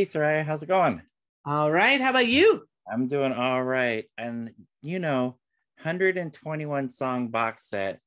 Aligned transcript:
Hey, 0.00 0.06
Soraya, 0.06 0.46
how's 0.46 0.62
it 0.62 0.66
going? 0.66 1.02
All 1.44 1.70
right. 1.70 2.00
How 2.00 2.08
about 2.08 2.26
you? 2.26 2.66
I'm 2.90 3.06
doing 3.06 3.34
all 3.34 3.62
right. 3.62 4.06
And 4.16 4.48
you 4.80 4.98
know, 4.98 5.36
121 5.82 6.88
song 6.88 7.28
box 7.28 7.68
set. 7.68 8.00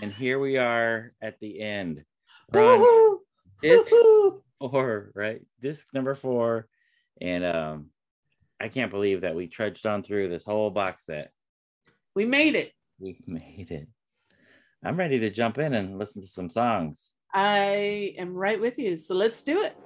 And 0.00 0.12
here 0.12 0.38
we 0.38 0.58
are 0.58 1.12
at 1.20 1.40
the 1.40 1.60
end. 1.60 2.04
disc 3.60 3.90
four, 4.60 5.10
right? 5.16 5.40
Disc 5.60 5.88
number 5.92 6.14
four. 6.14 6.68
And 7.20 7.44
um, 7.44 7.86
I 8.60 8.68
can't 8.68 8.92
believe 8.92 9.22
that 9.22 9.34
we 9.34 9.48
trudged 9.48 9.86
on 9.86 10.04
through 10.04 10.28
this 10.28 10.44
whole 10.44 10.70
box 10.70 11.06
set. 11.06 11.32
We 12.14 12.26
made 12.26 12.54
it. 12.54 12.72
We 13.00 13.18
made 13.26 13.72
it. 13.72 13.88
I'm 14.84 14.96
ready 14.96 15.18
to 15.18 15.30
jump 15.30 15.58
in 15.58 15.74
and 15.74 15.98
listen 15.98 16.22
to 16.22 16.28
some 16.28 16.48
songs. 16.48 17.10
I 17.34 18.14
am 18.18 18.34
right 18.34 18.60
with 18.60 18.78
you. 18.78 18.96
So 18.96 19.16
let's 19.16 19.42
do 19.42 19.62
it. 19.62 19.76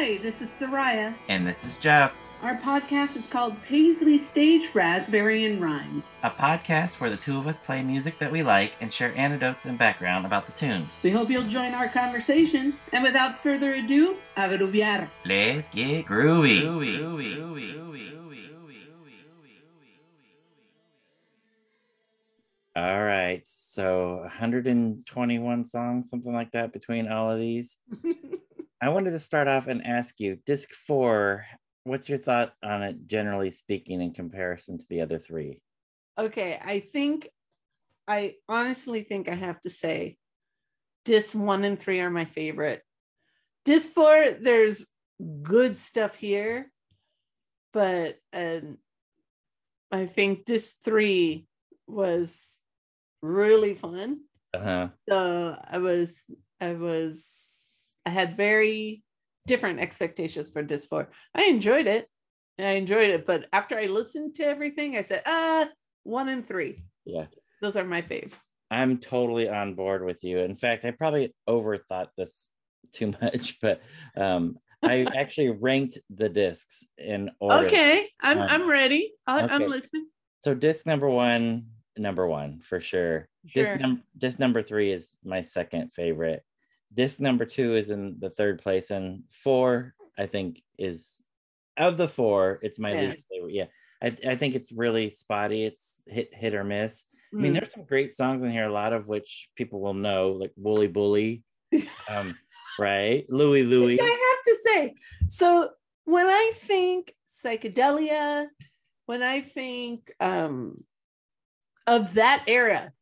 Hi, 0.00 0.16
this 0.16 0.40
is 0.40 0.48
Soraya. 0.48 1.14
And 1.28 1.46
this 1.46 1.62
is 1.66 1.76
Jeff. 1.76 2.18
Our 2.40 2.56
podcast 2.56 3.18
is 3.18 3.26
called 3.26 3.62
Paisley 3.64 4.16
Stage 4.16 4.70
Raspberry 4.72 5.44
and 5.44 5.60
Rhyme, 5.60 6.02
a 6.22 6.30
podcast 6.30 7.00
where 7.00 7.10
the 7.10 7.18
two 7.18 7.36
of 7.36 7.46
us 7.46 7.58
play 7.58 7.82
music 7.82 8.18
that 8.18 8.32
we 8.32 8.42
like 8.42 8.72
and 8.80 8.90
share 8.90 9.12
anecdotes 9.14 9.66
and 9.66 9.76
background 9.76 10.24
about 10.24 10.46
the 10.46 10.52
tunes. 10.52 10.88
We 11.02 11.10
hope 11.10 11.28
you'll 11.28 11.42
join 11.42 11.74
our 11.74 11.86
conversation. 11.86 12.72
And 12.94 13.04
without 13.04 13.42
further 13.42 13.74
ado, 13.74 14.16
a 14.38 14.48
grooviar. 14.48 15.06
Let's 15.26 15.70
get 15.70 16.06
groovy. 16.06 16.62
groovy. 16.62 16.96
groovy. 16.98 17.36
groovy. 17.36 18.10
All 22.74 23.04
right. 23.04 23.42
So 23.44 24.20
121 24.22 25.66
songs, 25.66 26.08
something 26.08 26.32
like 26.32 26.52
that 26.52 26.72
between 26.72 27.06
all 27.06 27.30
of 27.30 27.38
these. 27.38 27.76
I 28.82 28.88
wanted 28.88 29.10
to 29.10 29.18
start 29.18 29.46
off 29.46 29.66
and 29.66 29.86
ask 29.86 30.18
you, 30.20 30.38
disc 30.46 30.70
four, 30.70 31.44
what's 31.84 32.08
your 32.08 32.18
thought 32.18 32.54
on 32.62 32.82
it, 32.82 33.06
generally 33.06 33.50
speaking, 33.50 34.00
in 34.00 34.14
comparison 34.14 34.78
to 34.78 34.84
the 34.88 35.02
other 35.02 35.18
three? 35.18 35.60
Okay, 36.18 36.58
I 36.62 36.80
think, 36.80 37.28
I 38.08 38.36
honestly 38.48 39.02
think 39.02 39.28
I 39.28 39.34
have 39.34 39.60
to 39.62 39.70
say, 39.70 40.16
disc 41.04 41.34
one 41.34 41.64
and 41.64 41.78
three 41.78 42.00
are 42.00 42.10
my 42.10 42.24
favorite. 42.24 42.82
Disc 43.66 43.92
four, 43.92 44.30
there's 44.40 44.86
good 45.42 45.78
stuff 45.78 46.14
here, 46.14 46.72
but 47.74 48.16
um, 48.32 48.78
I 49.92 50.06
think 50.06 50.46
disc 50.46 50.76
three 50.82 51.46
was 51.86 52.40
really 53.20 53.74
fun. 53.74 54.20
Uh-huh. 54.54 54.88
So 55.08 55.56
I 55.62 55.78
was, 55.78 56.18
I 56.60 56.72
was 56.72 57.49
I 58.06 58.10
had 58.10 58.36
very 58.36 59.02
different 59.46 59.80
expectations 59.80 60.50
for 60.50 60.62
disc 60.62 60.88
four. 60.88 61.10
I 61.34 61.44
enjoyed 61.44 61.86
it. 61.86 62.08
I 62.58 62.72
enjoyed 62.72 63.10
it, 63.10 63.24
but 63.24 63.46
after 63.52 63.78
I 63.78 63.86
listened 63.86 64.34
to 64.36 64.44
everything, 64.44 64.96
I 64.96 65.02
said, 65.02 65.22
uh, 65.24 65.66
one 66.04 66.28
and 66.28 66.46
three. 66.46 66.82
Yeah. 67.04 67.26
Those 67.62 67.76
are 67.76 67.84
my 67.84 68.02
faves. 68.02 68.38
I'm 68.70 68.98
totally 68.98 69.48
on 69.48 69.74
board 69.74 70.04
with 70.04 70.22
you. 70.22 70.38
In 70.38 70.54
fact, 70.54 70.84
I 70.84 70.90
probably 70.92 71.34
overthought 71.48 72.08
this 72.16 72.48
too 72.92 73.12
much, 73.20 73.58
but 73.60 73.80
um, 74.16 74.58
I 74.82 75.00
actually 75.16 75.50
ranked 75.50 75.98
the 76.10 76.28
discs 76.28 76.84
in 76.98 77.30
order. 77.40 77.66
Okay, 77.66 78.08
I'm 78.20 78.38
um, 78.38 78.46
I'm 78.48 78.68
ready. 78.68 79.12
I, 79.26 79.54
am 79.54 79.68
listening. 79.68 80.06
So 80.44 80.54
disc 80.54 80.86
number 80.86 81.08
one, 81.08 81.66
number 81.96 82.26
one 82.26 82.60
for 82.60 82.80
sure. 82.80 83.28
sure. 83.46 83.64
Disc, 83.64 83.80
num- 83.80 84.02
disc 84.16 84.38
number 84.38 84.62
three 84.62 84.92
is 84.92 85.14
my 85.24 85.42
second 85.42 85.92
favorite 85.94 86.42
disc 86.92 87.20
number 87.20 87.44
two 87.44 87.74
is 87.74 87.90
in 87.90 88.16
the 88.18 88.30
third 88.30 88.60
place, 88.62 88.90
and 88.90 89.22
four, 89.30 89.94
I 90.18 90.26
think, 90.26 90.62
is 90.78 91.22
of 91.76 91.96
the 91.96 92.08
four, 92.08 92.58
it's 92.62 92.78
my 92.78 92.92
yeah. 92.92 93.00
least 93.08 93.26
favorite. 93.30 93.54
Yeah. 93.54 93.66
I, 94.02 94.16
I 94.28 94.36
think 94.36 94.54
it's 94.54 94.72
really 94.72 95.10
spotty. 95.10 95.64
It's 95.64 96.02
hit 96.06 96.32
hit 96.32 96.54
or 96.54 96.64
miss. 96.64 97.04
Mm. 97.34 97.38
I 97.38 97.42
mean, 97.42 97.52
mm. 97.52 97.54
there's 97.54 97.72
some 97.72 97.84
great 97.84 98.14
songs 98.14 98.44
in 98.44 98.50
here, 98.50 98.64
a 98.64 98.72
lot 98.72 98.92
of 98.92 99.06
which 99.06 99.48
people 99.56 99.80
will 99.80 99.94
know, 99.94 100.32
like 100.32 100.52
Wooly 100.56 100.88
Bully. 100.88 101.42
um, 102.08 102.36
right? 102.78 103.24
Louie 103.28 103.62
Louie. 103.62 104.00
I 104.00 104.04
have 104.04 104.44
to 104.44 104.58
say, 104.64 104.94
so 105.28 105.70
when 106.04 106.26
I 106.26 106.52
think 106.56 107.14
psychedelia, 107.44 108.46
when 109.06 109.22
I 109.22 109.40
think 109.40 110.12
um 110.20 110.84
of 111.86 112.14
that 112.14 112.44
era, 112.46 112.92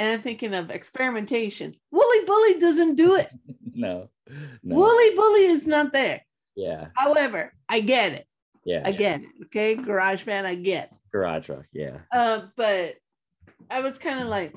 and 0.00 0.08
I'm 0.08 0.22
thinking 0.22 0.54
of 0.54 0.70
experimentation. 0.70 1.76
Wooly 1.90 2.24
Bully 2.24 2.58
doesn't 2.58 2.96
do 2.96 3.16
it. 3.16 3.28
no, 3.74 4.08
no. 4.62 4.76
Wooly 4.76 5.14
Bully 5.14 5.44
is 5.44 5.66
not 5.66 5.92
there. 5.92 6.22
Yeah. 6.56 6.86
However, 6.96 7.52
I 7.68 7.80
get 7.80 8.12
it. 8.14 8.24
Yeah. 8.64 8.80
I 8.82 8.92
get 8.92 9.20
it. 9.20 9.28
Okay. 9.44 9.74
Garage 9.74 10.24
band, 10.24 10.46
I 10.46 10.54
get. 10.54 10.90
Garage 11.12 11.50
rock, 11.50 11.66
yeah. 11.74 11.98
Uh, 12.10 12.46
but 12.56 12.94
I 13.70 13.80
was 13.80 13.98
kind 13.98 14.20
of 14.20 14.28
like, 14.28 14.54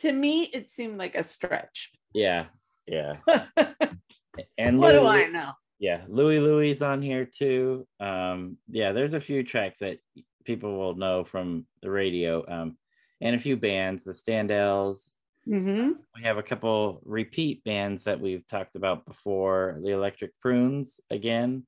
to 0.00 0.12
me, 0.12 0.42
it 0.42 0.70
seemed 0.70 0.98
like 0.98 1.14
a 1.14 1.24
stretch. 1.24 1.90
Yeah. 2.12 2.44
Yeah. 2.86 3.14
and 4.58 4.78
what 4.78 4.92
Louis, 4.94 5.00
do 5.00 5.06
I 5.06 5.24
know? 5.28 5.52
Yeah. 5.78 6.02
Louis 6.06 6.38
Louie's 6.38 6.82
on 6.82 7.00
here 7.00 7.24
too. 7.24 7.86
Um, 7.98 8.58
yeah, 8.68 8.92
there's 8.92 9.14
a 9.14 9.20
few 9.20 9.42
tracks 9.42 9.78
that 9.78 10.00
people 10.44 10.76
will 10.76 10.96
know 10.96 11.24
from 11.24 11.64
the 11.80 11.90
radio. 11.90 12.44
Um, 12.46 12.76
and 13.20 13.36
a 13.36 13.38
few 13.38 13.56
bands, 13.56 14.04
the 14.04 14.12
Standells. 14.12 15.10
Mm-hmm. 15.48 15.92
We 16.16 16.22
have 16.22 16.38
a 16.38 16.42
couple 16.42 17.00
repeat 17.04 17.64
bands 17.64 18.04
that 18.04 18.20
we've 18.20 18.46
talked 18.46 18.76
about 18.76 19.06
before, 19.06 19.78
the 19.82 19.90
Electric 19.90 20.38
Prunes 20.40 21.00
again. 21.10 21.66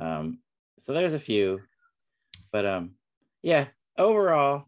Um, 0.00 0.40
so 0.78 0.92
there's 0.92 1.14
a 1.14 1.18
few, 1.18 1.60
but 2.52 2.66
um, 2.66 2.92
yeah, 3.42 3.66
overall, 3.96 4.66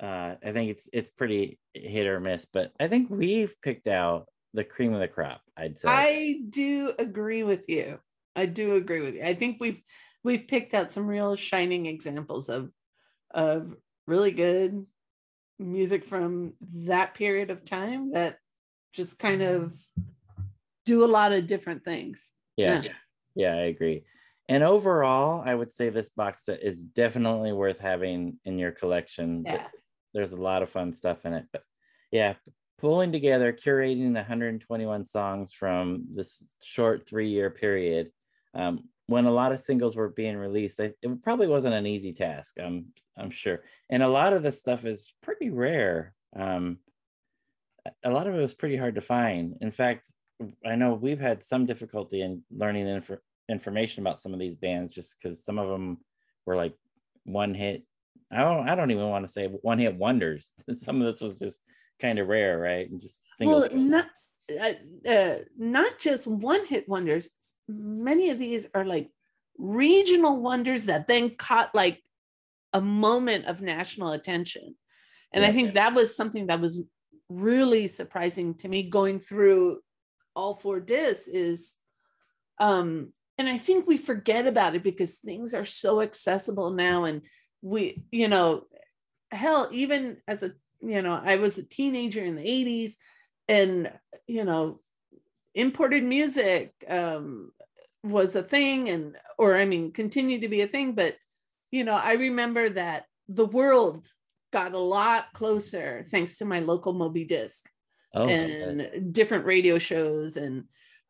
uh, 0.00 0.34
I 0.44 0.52
think 0.52 0.70
it's 0.70 0.88
it's 0.92 1.10
pretty 1.10 1.58
hit 1.72 2.06
or 2.06 2.20
miss. 2.20 2.44
But 2.44 2.72
I 2.78 2.88
think 2.88 3.08
we've 3.08 3.54
picked 3.62 3.86
out 3.86 4.26
the 4.52 4.64
cream 4.64 4.92
of 4.92 5.00
the 5.00 5.08
crop. 5.08 5.40
I'd 5.56 5.78
say. 5.78 5.88
I 5.88 6.40
do 6.48 6.92
agree 6.98 7.42
with 7.42 7.68
you. 7.68 7.98
I 8.36 8.46
do 8.46 8.74
agree 8.74 9.00
with 9.00 9.14
you. 9.14 9.22
I 9.22 9.34
think 9.34 9.58
we've 9.60 9.80
we've 10.22 10.46
picked 10.46 10.74
out 10.74 10.92
some 10.92 11.06
real 11.06 11.36
shining 11.36 11.86
examples 11.86 12.48
of 12.48 12.70
of 13.32 13.74
really 14.06 14.32
good 14.32 14.86
music 15.58 16.04
from 16.04 16.54
that 16.74 17.14
period 17.14 17.50
of 17.50 17.64
time 17.64 18.12
that 18.12 18.38
just 18.92 19.18
kind 19.18 19.42
of 19.42 19.74
do 20.84 21.04
a 21.04 21.06
lot 21.06 21.32
of 21.32 21.46
different 21.46 21.84
things. 21.84 22.30
Yeah. 22.56 22.82
Yeah, 22.82 22.92
yeah 23.34 23.54
I 23.54 23.62
agree. 23.64 24.04
And 24.48 24.62
overall, 24.62 25.42
I 25.44 25.54
would 25.54 25.72
say 25.72 25.88
this 25.88 26.10
box 26.10 26.44
set 26.44 26.62
is 26.62 26.84
definitely 26.84 27.52
worth 27.52 27.78
having 27.78 28.38
in 28.44 28.58
your 28.58 28.72
collection. 28.72 29.44
Yeah. 29.46 29.68
There's 30.12 30.32
a 30.32 30.40
lot 30.40 30.62
of 30.62 30.70
fun 30.70 30.92
stuff 30.92 31.24
in 31.24 31.32
it. 31.32 31.46
But 31.50 31.62
yeah, 32.10 32.34
pulling 32.78 33.10
together, 33.10 33.52
curating 33.52 34.12
the 34.12 34.20
121 34.20 35.06
songs 35.06 35.52
from 35.52 36.04
this 36.14 36.44
short 36.62 37.08
three 37.08 37.30
year 37.30 37.50
period 37.50 38.10
um, 38.54 38.84
when 39.06 39.26
a 39.26 39.32
lot 39.32 39.52
of 39.52 39.60
singles 39.60 39.96
were 39.96 40.08
being 40.08 40.36
released, 40.36 40.80
it, 40.80 40.96
it 41.02 41.22
probably 41.22 41.46
wasn't 41.46 41.74
an 41.74 41.86
easy 41.86 42.12
task. 42.12 42.56
I'm 42.62 42.86
I'm 43.16 43.30
sure, 43.30 43.62
and 43.90 44.02
a 44.02 44.08
lot 44.08 44.32
of 44.32 44.42
this 44.42 44.58
stuff 44.58 44.84
is 44.84 45.14
pretty 45.22 45.50
rare. 45.50 46.14
Um, 46.36 46.78
a 48.04 48.10
lot 48.10 48.26
of 48.26 48.34
it 48.34 48.40
was 48.40 48.54
pretty 48.54 48.76
hard 48.76 48.94
to 48.94 49.00
find. 49.00 49.56
In 49.60 49.70
fact, 49.70 50.10
I 50.66 50.74
know 50.74 50.94
we've 50.94 51.20
had 51.20 51.44
some 51.44 51.66
difficulty 51.66 52.22
in 52.22 52.42
learning 52.50 52.88
inf- 52.88 53.20
information 53.48 54.02
about 54.02 54.20
some 54.20 54.32
of 54.32 54.40
these 54.40 54.56
bands 54.56 54.94
just 54.94 55.16
because 55.16 55.44
some 55.44 55.58
of 55.58 55.68
them 55.68 55.98
were 56.46 56.56
like 56.56 56.74
one 57.24 57.54
hit. 57.54 57.84
I 58.32 58.42
don't 58.42 58.68
I 58.68 58.74
don't 58.74 58.90
even 58.90 59.08
want 59.08 59.26
to 59.26 59.32
say 59.32 59.46
one 59.46 59.78
hit 59.78 59.96
wonders. 59.96 60.52
some 60.76 61.00
of 61.00 61.06
this 61.06 61.20
was 61.20 61.36
just 61.36 61.58
kind 62.00 62.18
of 62.18 62.28
rare, 62.28 62.58
right? 62.58 62.90
And 62.90 63.00
just 63.00 63.22
singles. 63.34 63.68
Well, 63.70 63.80
not 63.80 64.06
uh, 64.50 65.08
uh, 65.08 65.36
not 65.56 65.98
just 65.98 66.26
one 66.26 66.66
hit 66.66 66.88
wonders 66.88 67.28
many 67.68 68.30
of 68.30 68.38
these 68.38 68.66
are 68.74 68.84
like 68.84 69.10
regional 69.58 70.40
wonders 70.40 70.86
that 70.86 71.06
then 71.06 71.30
caught 71.36 71.74
like 71.74 72.02
a 72.72 72.80
moment 72.80 73.46
of 73.46 73.62
national 73.62 74.12
attention. 74.12 74.74
And 75.32 75.42
yeah. 75.42 75.48
I 75.48 75.52
think 75.52 75.74
that 75.74 75.94
was 75.94 76.16
something 76.16 76.48
that 76.48 76.60
was 76.60 76.80
really 77.28 77.88
surprising 77.88 78.54
to 78.54 78.68
me 78.68 78.82
going 78.90 79.20
through 79.20 79.78
all 80.36 80.56
four 80.56 80.80
discs 80.80 81.28
is 81.28 81.74
um 82.60 83.12
and 83.38 83.48
I 83.48 83.58
think 83.58 83.86
we 83.86 83.96
forget 83.96 84.46
about 84.46 84.74
it 84.74 84.82
because 84.82 85.16
things 85.16 85.54
are 85.54 85.64
so 85.64 86.00
accessible 86.00 86.70
now 86.70 87.04
and 87.04 87.22
we 87.62 88.04
you 88.12 88.28
know 88.28 88.64
hell 89.30 89.68
even 89.72 90.18
as 90.28 90.42
a 90.42 90.52
you 90.82 91.02
know 91.02 91.20
I 91.22 91.36
was 91.36 91.56
a 91.56 91.64
teenager 91.64 92.24
in 92.24 92.36
the 92.36 92.44
80s 92.44 92.92
and 93.48 93.90
you 94.26 94.44
know 94.44 94.80
imported 95.54 96.04
music 96.04 96.72
um, 96.88 97.50
was 98.02 98.36
a 98.36 98.42
thing 98.42 98.88
and 98.88 99.16
or 99.38 99.56
i 99.56 99.64
mean 99.64 99.92
continue 99.92 100.40
to 100.40 100.48
be 100.48 100.60
a 100.60 100.66
thing 100.66 100.94
but 100.94 101.16
you 101.70 101.84
know 101.84 101.94
i 101.94 102.12
remember 102.12 102.68
that 102.68 103.04
the 103.28 103.46
world 103.46 104.06
got 104.52 104.74
a 104.74 104.78
lot 104.78 105.32
closer 105.32 106.04
thanks 106.10 106.38
to 106.38 106.44
my 106.44 106.60
local 106.60 106.92
moby 106.92 107.24
disc 107.24 107.64
oh, 108.14 108.28
and 108.28 109.12
different 109.12 109.44
radio 109.46 109.78
shows 109.78 110.36
and 110.36 110.64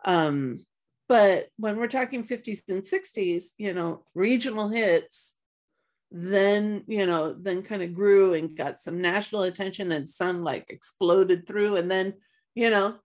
Um, 0.05 0.61
but 1.09 1.49
when 1.57 1.77
we're 1.77 1.89
talking 1.89 2.25
50s 2.25 2.63
and 2.69 2.83
60s, 2.83 3.53
you 3.59 3.73
know, 3.75 4.05
regional 4.15 4.69
hits, 4.69 5.35
then, 6.11 6.85
you 6.87 7.07
know, 7.07 7.35
then 7.35 7.63
kind 7.63 7.83
of 7.83 7.95
grew 7.95 8.35
and 8.35 8.57
got 8.57 8.81
some 8.81 9.01
national 9.01 9.43
attention 9.43 9.93
and 9.93 10.09
some 10.09 10.43
like 10.45 10.67
exploded 10.69 11.47
through. 11.47 11.77
And 11.77 11.91
then, 11.91 12.15
you 12.55 12.71
know, 12.71 12.97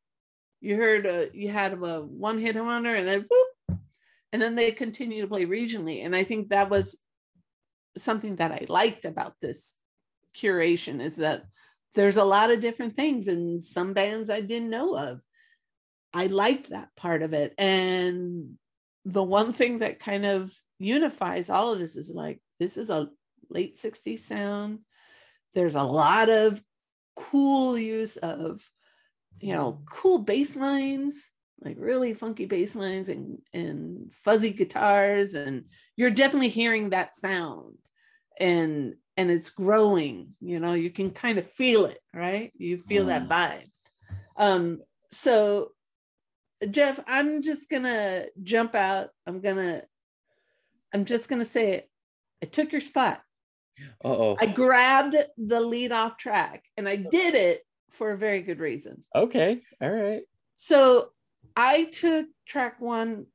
you 0.61 0.75
heard 0.75 1.05
a, 1.05 1.29
you 1.33 1.49
had 1.49 1.73
a 1.73 2.01
one 2.01 2.37
hit 2.37 2.55
wonder 2.55 2.95
and 2.95 3.07
then 3.07 3.25
whoop, 3.29 3.79
and 4.31 4.41
then 4.41 4.55
they 4.55 4.71
continue 4.71 5.21
to 5.21 5.27
play 5.27 5.45
regionally. 5.45 6.05
And 6.05 6.15
I 6.15 6.23
think 6.23 6.49
that 6.49 6.69
was 6.69 6.97
something 7.97 8.37
that 8.37 8.51
I 8.51 8.65
liked 8.67 9.05
about 9.05 9.35
this 9.41 9.75
curation 10.37 11.01
is 11.01 11.17
that 11.17 11.43
there's 11.95 12.17
a 12.17 12.23
lot 12.23 12.51
of 12.51 12.59
different 12.59 12.95
things 12.95 13.27
and 13.27 13.63
some 13.63 13.93
bands 13.93 14.29
I 14.29 14.41
didn't 14.41 14.69
know 14.69 14.95
of. 14.95 15.21
I 16.13 16.27
liked 16.27 16.69
that 16.69 16.89
part 16.95 17.23
of 17.23 17.33
it. 17.33 17.53
And 17.57 18.57
the 19.05 19.23
one 19.23 19.53
thing 19.53 19.79
that 19.79 19.99
kind 19.99 20.25
of 20.25 20.53
unifies 20.77 21.49
all 21.49 21.73
of 21.73 21.79
this 21.79 21.95
is 21.95 22.09
like, 22.09 22.39
this 22.59 22.77
is 22.77 22.89
a 22.89 23.09
late 23.49 23.77
60s 23.77 24.19
sound. 24.19 24.79
There's 25.55 25.75
a 25.75 25.83
lot 25.83 26.29
of 26.29 26.61
cool 27.15 27.77
use 27.77 28.17
of, 28.17 28.67
you 29.39 29.53
know, 29.53 29.81
cool 29.89 30.19
bass 30.19 30.55
lines, 30.55 31.29
like 31.61 31.77
really 31.79 32.13
funky 32.13 32.45
bass 32.45 32.75
lines 32.75 33.09
and, 33.09 33.39
and 33.53 34.13
fuzzy 34.13 34.51
guitars. 34.51 35.33
And 35.33 35.65
you're 35.95 36.09
definitely 36.09 36.49
hearing 36.49 36.89
that 36.89 37.15
sound. 37.15 37.77
And 38.39 38.95
and 39.19 39.29
it's 39.29 39.49
growing 39.49 40.29
you 40.39 40.61
know 40.61 40.73
you 40.73 40.89
can 40.89 41.09
kind 41.09 41.37
of 41.37 41.51
feel 41.51 41.85
it 41.85 41.99
right 42.13 42.53
you 42.57 42.77
feel 42.77 43.03
mm. 43.03 43.07
that 43.07 43.27
vibe 43.27 43.65
um 44.37 44.79
so 45.11 45.71
jeff 46.71 47.01
i'm 47.05 47.41
just 47.41 47.69
gonna 47.69 48.25
jump 48.41 48.75
out 48.75 49.09
i'm 49.27 49.41
gonna 49.41 49.83
i'm 50.93 51.03
just 51.03 51.27
gonna 51.27 51.43
say 51.43 51.73
it 51.73 51.89
i 52.41 52.45
took 52.45 52.71
your 52.71 52.79
spot 52.79 53.21
oh 54.05 54.37
i 54.39 54.45
grabbed 54.45 55.17
the 55.37 55.59
lead 55.59 55.91
off 55.91 56.15
track 56.15 56.63
and 56.77 56.87
i 56.87 56.95
did 56.95 57.35
it 57.35 57.61
for 57.91 58.11
a 58.11 58.17
very 58.17 58.41
good 58.41 58.59
reason. 58.59 59.03
Okay 59.15 59.61
all 59.81 59.89
right. 59.89 60.23
So 60.55 61.09
i 61.55 61.85
took 61.85 62.27
track 62.45 62.79
one 62.79 63.25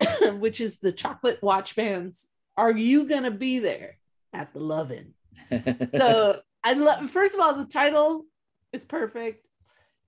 which 0.38 0.60
is 0.60 0.78
the 0.78 0.92
chocolate 0.92 1.42
watch 1.42 1.76
bands. 1.76 2.28
Are 2.56 2.72
you 2.72 3.08
gonna 3.08 3.30
be 3.30 3.58
there? 3.58 3.98
At 4.32 4.52
the 4.52 4.60
lovin. 4.60 5.14
So 5.98 6.40
I 6.62 6.72
love 6.72 7.10
first 7.10 7.34
of 7.34 7.40
all, 7.40 7.54
the 7.54 7.66
title 7.66 8.24
is 8.72 8.84
perfect, 8.84 9.46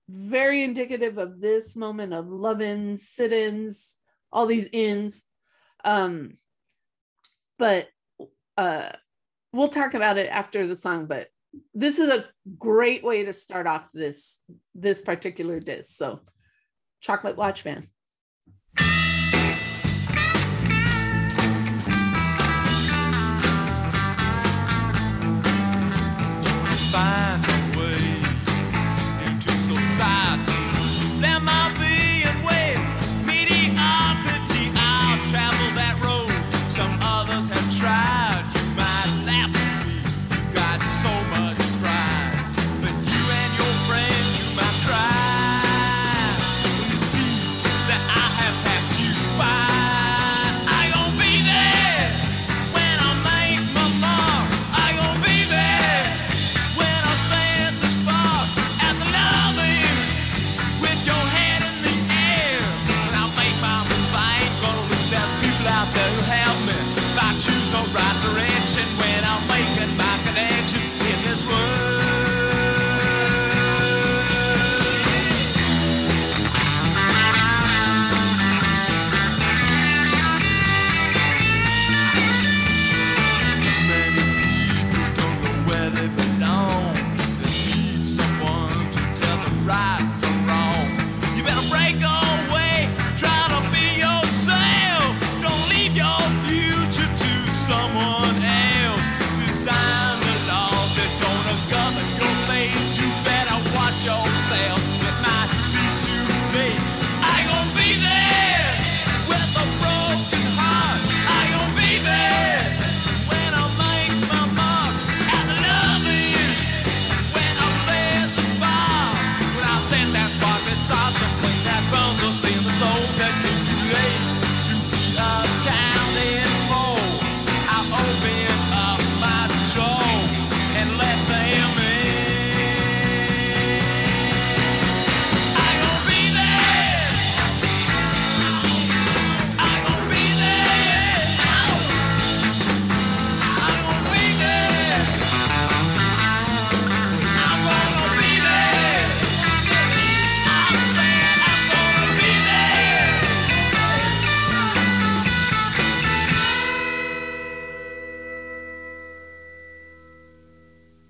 very 0.09 0.63
indicative 0.63 1.17
of 1.17 1.39
this 1.39 1.75
moment 1.75 2.13
of 2.13 2.27
love-ins, 2.27 3.07
sit-ins, 3.07 3.97
all 4.31 4.45
these 4.45 4.67
ins. 4.71 5.23
Um, 5.85 6.37
but 7.57 7.89
uh 8.57 8.89
we'll 9.53 9.67
talk 9.67 9.93
about 9.93 10.17
it 10.17 10.29
after 10.29 10.67
the 10.67 10.75
song, 10.75 11.05
but 11.05 11.27
this 11.73 11.99
is 11.99 12.09
a 12.09 12.25
great 12.57 13.03
way 13.03 13.25
to 13.25 13.33
start 13.33 13.67
off 13.67 13.89
this 13.93 14.39
this 14.75 15.01
particular 15.01 15.59
disc. 15.59 15.97
So 15.97 16.21
chocolate 17.01 17.37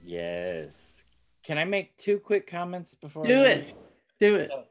watch 0.07 1.57
I 1.57 1.63
make 1.63 1.95
two 1.97 2.19
quick 2.19 2.47
comments 2.47 2.95
before? 2.95 3.25
Do 3.25 3.41
it. 3.41 3.75
Do 4.19 4.35
it. 4.35 4.49
So, 4.49 4.63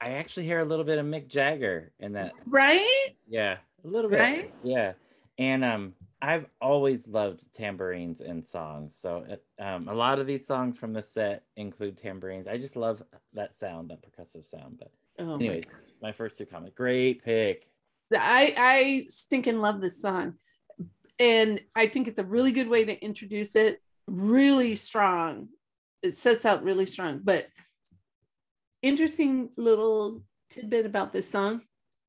I 0.00 0.10
actually 0.14 0.46
hear 0.46 0.58
a 0.58 0.64
little 0.64 0.84
bit 0.84 0.98
of 0.98 1.06
Mick 1.06 1.28
Jagger 1.28 1.92
in 2.00 2.12
that. 2.14 2.32
Right? 2.46 3.08
Yeah, 3.28 3.58
a 3.84 3.88
little 3.88 4.10
bit. 4.10 4.18
Right? 4.18 4.54
Yeah. 4.62 4.92
And 5.38 5.64
um 5.64 5.94
I've 6.20 6.46
always 6.60 7.08
loved 7.08 7.42
tambourines 7.52 8.20
in 8.20 8.44
songs. 8.44 8.96
So 9.00 9.26
um, 9.58 9.88
a 9.88 9.94
lot 9.94 10.20
of 10.20 10.26
these 10.28 10.46
songs 10.46 10.78
from 10.78 10.92
the 10.92 11.02
set 11.02 11.42
include 11.56 11.98
tambourines. 11.98 12.46
I 12.46 12.58
just 12.58 12.76
love 12.76 13.02
that 13.34 13.58
sound, 13.58 13.90
that 13.90 13.98
percussive 14.02 14.48
sound. 14.48 14.78
But 14.78 14.92
oh 15.18 15.34
anyways, 15.34 15.64
my, 16.00 16.08
my 16.08 16.12
first 16.12 16.38
two 16.38 16.46
comments. 16.46 16.76
Great 16.76 17.24
pick. 17.24 17.66
I 18.14 18.54
I 18.56 19.04
stinking 19.08 19.60
love 19.60 19.80
this 19.80 20.00
song. 20.00 20.34
And 21.18 21.60
I 21.74 21.86
think 21.86 22.08
it's 22.08 22.18
a 22.18 22.24
really 22.24 22.52
good 22.52 22.68
way 22.68 22.84
to 22.84 23.04
introduce 23.04 23.56
it. 23.56 23.82
Really 24.06 24.76
strong 24.76 25.48
it 26.02 26.18
sets 26.18 26.44
out 26.44 26.64
really 26.64 26.86
strong. 26.86 27.20
But 27.22 27.46
interesting 28.82 29.50
little 29.56 30.22
tidbit 30.50 30.84
about 30.84 31.12
this 31.12 31.30
song 31.30 31.62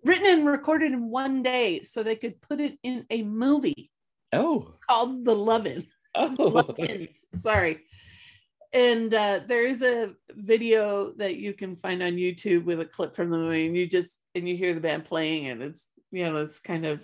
written 0.03 0.25
and 0.25 0.45
recorded 0.45 0.91
in 0.91 1.09
one 1.09 1.43
day 1.43 1.83
so 1.83 2.03
they 2.03 2.15
could 2.15 2.41
put 2.41 2.59
it 2.59 2.77
in 2.83 3.05
a 3.09 3.21
movie. 3.23 3.91
Oh. 4.33 4.73
Called 4.89 5.23
The 5.23 5.35
Lovin'. 5.35 5.87
Oh. 6.15 6.35
Lovin'. 6.39 7.09
Sorry. 7.35 7.79
And 8.73 9.13
uh, 9.13 9.41
there 9.47 9.67
is 9.67 9.83
a 9.83 10.13
video 10.31 11.13
that 11.17 11.35
you 11.35 11.53
can 11.53 11.75
find 11.75 12.01
on 12.01 12.13
YouTube 12.13 12.65
with 12.65 12.79
a 12.79 12.85
clip 12.85 13.15
from 13.15 13.29
the 13.29 13.37
movie, 13.37 13.67
and 13.67 13.77
you 13.77 13.85
just 13.85 14.17
and 14.33 14.49
you 14.49 14.57
hear 14.57 14.73
the 14.73 14.81
band 14.81 15.05
playing 15.05 15.47
and 15.47 15.61
it's 15.61 15.85
you 16.11 16.25
know 16.25 16.37
it's 16.37 16.57
kind 16.57 16.87
of 16.87 16.99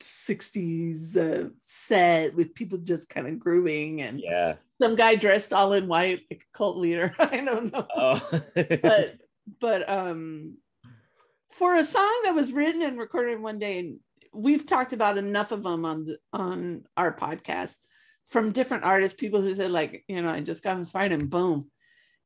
60s 0.00 1.16
uh, 1.16 1.50
set 1.60 2.34
with 2.34 2.54
people 2.54 2.78
just 2.78 3.08
kind 3.08 3.26
of 3.26 3.38
grooving 3.38 4.02
and 4.02 4.20
yeah. 4.20 4.54
some 4.80 4.96
guy 4.96 5.16
dressed 5.16 5.52
all 5.52 5.72
in 5.72 5.88
white 5.88 6.22
like 6.30 6.42
a 6.42 6.56
cult 6.56 6.76
leader. 6.76 7.14
I 7.18 7.40
don't 7.40 7.72
know. 7.72 7.86
Oh. 7.94 8.40
But 8.54 9.18
but 9.60 9.88
um 9.88 10.56
for 11.50 11.74
a 11.74 11.84
song 11.84 12.20
that 12.24 12.34
was 12.34 12.52
written 12.52 12.82
and 12.82 12.98
recorded 12.98 13.34
in 13.34 13.42
one 13.42 13.58
day 13.58 13.78
and 13.78 14.00
we've 14.32 14.66
talked 14.66 14.92
about 14.92 15.18
enough 15.18 15.52
of 15.52 15.62
them 15.62 15.84
on 15.84 16.04
the, 16.04 16.18
on 16.32 16.84
our 16.96 17.16
podcast 17.16 17.76
from 18.26 18.52
different 18.52 18.84
artists 18.84 19.18
people 19.18 19.40
who 19.40 19.54
said 19.54 19.70
like 19.70 20.04
you 20.08 20.20
know 20.20 20.28
i 20.28 20.40
just 20.40 20.64
got 20.64 20.76
inspired 20.76 21.12
and 21.12 21.30
boom 21.30 21.70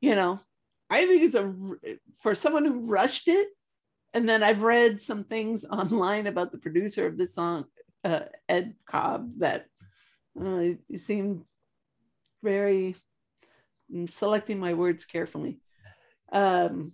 you 0.01 0.15
know? 0.15 0.41
I 0.89 1.07
think 1.07 1.23
it's 1.23 1.35
a 1.35 1.55
for 2.21 2.35
someone 2.35 2.65
who 2.65 2.87
rushed 2.87 3.29
it 3.29 3.49
and 4.15 4.29
then 4.29 4.43
i've 4.43 4.63
read 4.63 5.01
some 5.01 5.25
things 5.25 5.65
online 5.71 6.27
about 6.27 6.53
the 6.53 6.59
producer 6.59 7.07
of 7.07 7.17
this 7.17 7.35
song 7.35 7.65
uh, 8.05 8.21
ed 8.49 8.75
cobb 8.87 9.31
that 9.39 9.67
uh, 10.41 10.65
he 10.89 10.97
seemed 10.97 11.45
very 12.43 12.97
I'm 13.93 14.09
selecting 14.09 14.59
my 14.59 14.75
words 14.75 15.05
carefully. 15.05 15.61
Um 16.33 16.93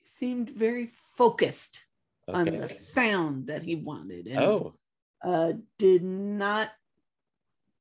he 0.00 0.08
seemed 0.08 0.50
very 0.50 0.90
focused 1.16 1.84
on 2.26 2.46
the 2.46 2.68
sound 2.68 3.48
that 3.48 3.62
he 3.62 3.74
wanted 3.74 4.26
and 4.28 4.38
oh. 4.38 4.74
uh, 5.22 5.52
did 5.78 6.02
not 6.02 6.70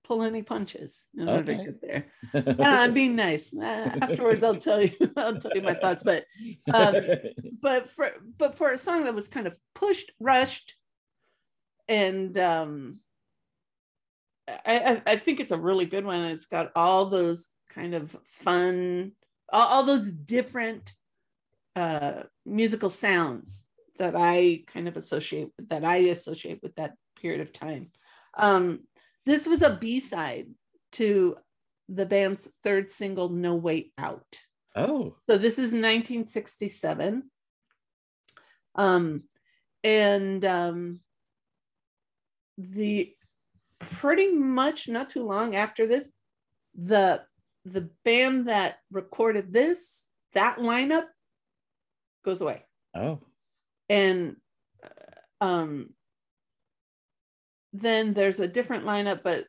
pull 0.04 0.24
any 0.24 0.42
punches 0.42 1.08
in 1.18 1.30
order 1.30 1.56
to 1.56 1.64
get 1.64 1.82
there. 1.82 2.06
I'm 2.60 2.94
being 2.94 3.16
nice. 3.16 3.54
Uh, 3.54 3.96
afterwards, 4.02 4.44
I'll 4.44 4.56
tell 4.56 4.82
you. 4.82 4.92
I'll 5.18 5.38
tell 5.38 5.52
you 5.56 5.62
my 5.62 5.74
thoughts. 5.74 6.04
But 6.04 6.26
um, 6.74 6.96
but 7.62 7.90
for 7.92 8.12
but 8.38 8.56
for 8.56 8.72
a 8.72 8.78
song 8.78 9.06
that 9.06 9.16
was 9.16 9.28
kind 9.28 9.48
of 9.48 9.58
pushed, 9.76 10.12
rushed, 10.20 10.76
and 11.88 12.38
um, 12.38 13.00
I, 14.48 14.62
I 14.66 15.02
I 15.06 15.16
think 15.16 15.40
it's 15.40 15.52
a 15.52 15.58
really 15.58 15.86
good 15.86 16.06
one. 16.06 16.22
It's 16.22 16.46
got 16.46 16.72
all 16.76 17.06
those 17.06 17.50
kind 17.70 17.94
of 17.94 18.16
fun, 18.26 19.14
all, 19.52 19.68
all 19.68 19.84
those 19.84 20.12
different 20.12 20.94
uh, 21.76 22.24
musical 22.46 22.90
sounds 22.90 23.66
that 23.98 24.16
I 24.16 24.64
kind 24.68 24.88
of 24.88 24.98
associate 24.98 25.50
that 25.70 25.86
I 25.86 25.98
associate 25.98 26.60
with 26.62 26.76
that 26.76 26.96
period 27.20 27.42
of 27.42 27.54
time. 27.54 27.92
Um, 28.36 28.82
this 29.26 29.46
was 29.46 29.62
a 29.62 29.76
B 29.76 30.00
side 30.00 30.48
to 30.94 31.38
the 31.90 32.06
band's 32.06 32.48
third 32.64 32.92
single, 32.92 33.30
No 33.30 33.56
Way 33.56 33.92
Out. 33.98 34.38
oh 34.76 35.16
So 35.28 35.38
this 35.38 35.54
is 35.54 35.72
1967. 35.72 37.24
Um, 38.76 39.24
and 39.84 40.44
um, 40.46 41.00
the 42.58 43.14
pretty 43.80 44.32
much 44.32 44.88
not 44.88 45.10
too 45.10 45.24
long 45.24 45.56
after 45.56 45.86
this, 45.86 46.12
the 46.76 47.22
the 47.66 47.90
band 48.04 48.48
that 48.48 48.80
recorded 48.92 49.54
this, 49.54 50.10
that 50.34 50.58
lineup 50.58 51.06
goes 52.24 52.42
away 52.42 52.64
oh 52.96 53.20
and 53.90 54.36
uh, 54.84 55.46
um 55.46 55.90
then 57.74 58.14
there's 58.14 58.40
a 58.40 58.48
different 58.48 58.86
lineup 58.86 59.22
but 59.24 59.46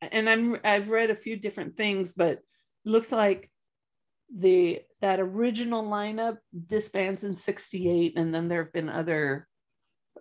and 0.00 0.28
i'm 0.28 0.56
i've 0.64 0.88
read 0.88 1.10
a 1.10 1.16
few 1.16 1.36
different 1.36 1.76
things 1.76 2.12
but 2.12 2.38
looks 2.84 3.12
like 3.12 3.50
the 4.34 4.80
that 5.00 5.20
original 5.20 5.84
lineup 5.84 6.38
disbands 6.66 7.24
in 7.24 7.36
68 7.36 8.16
and 8.16 8.34
then 8.34 8.48
there 8.48 8.64
have 8.64 8.72
been 8.72 8.88
other 8.88 9.46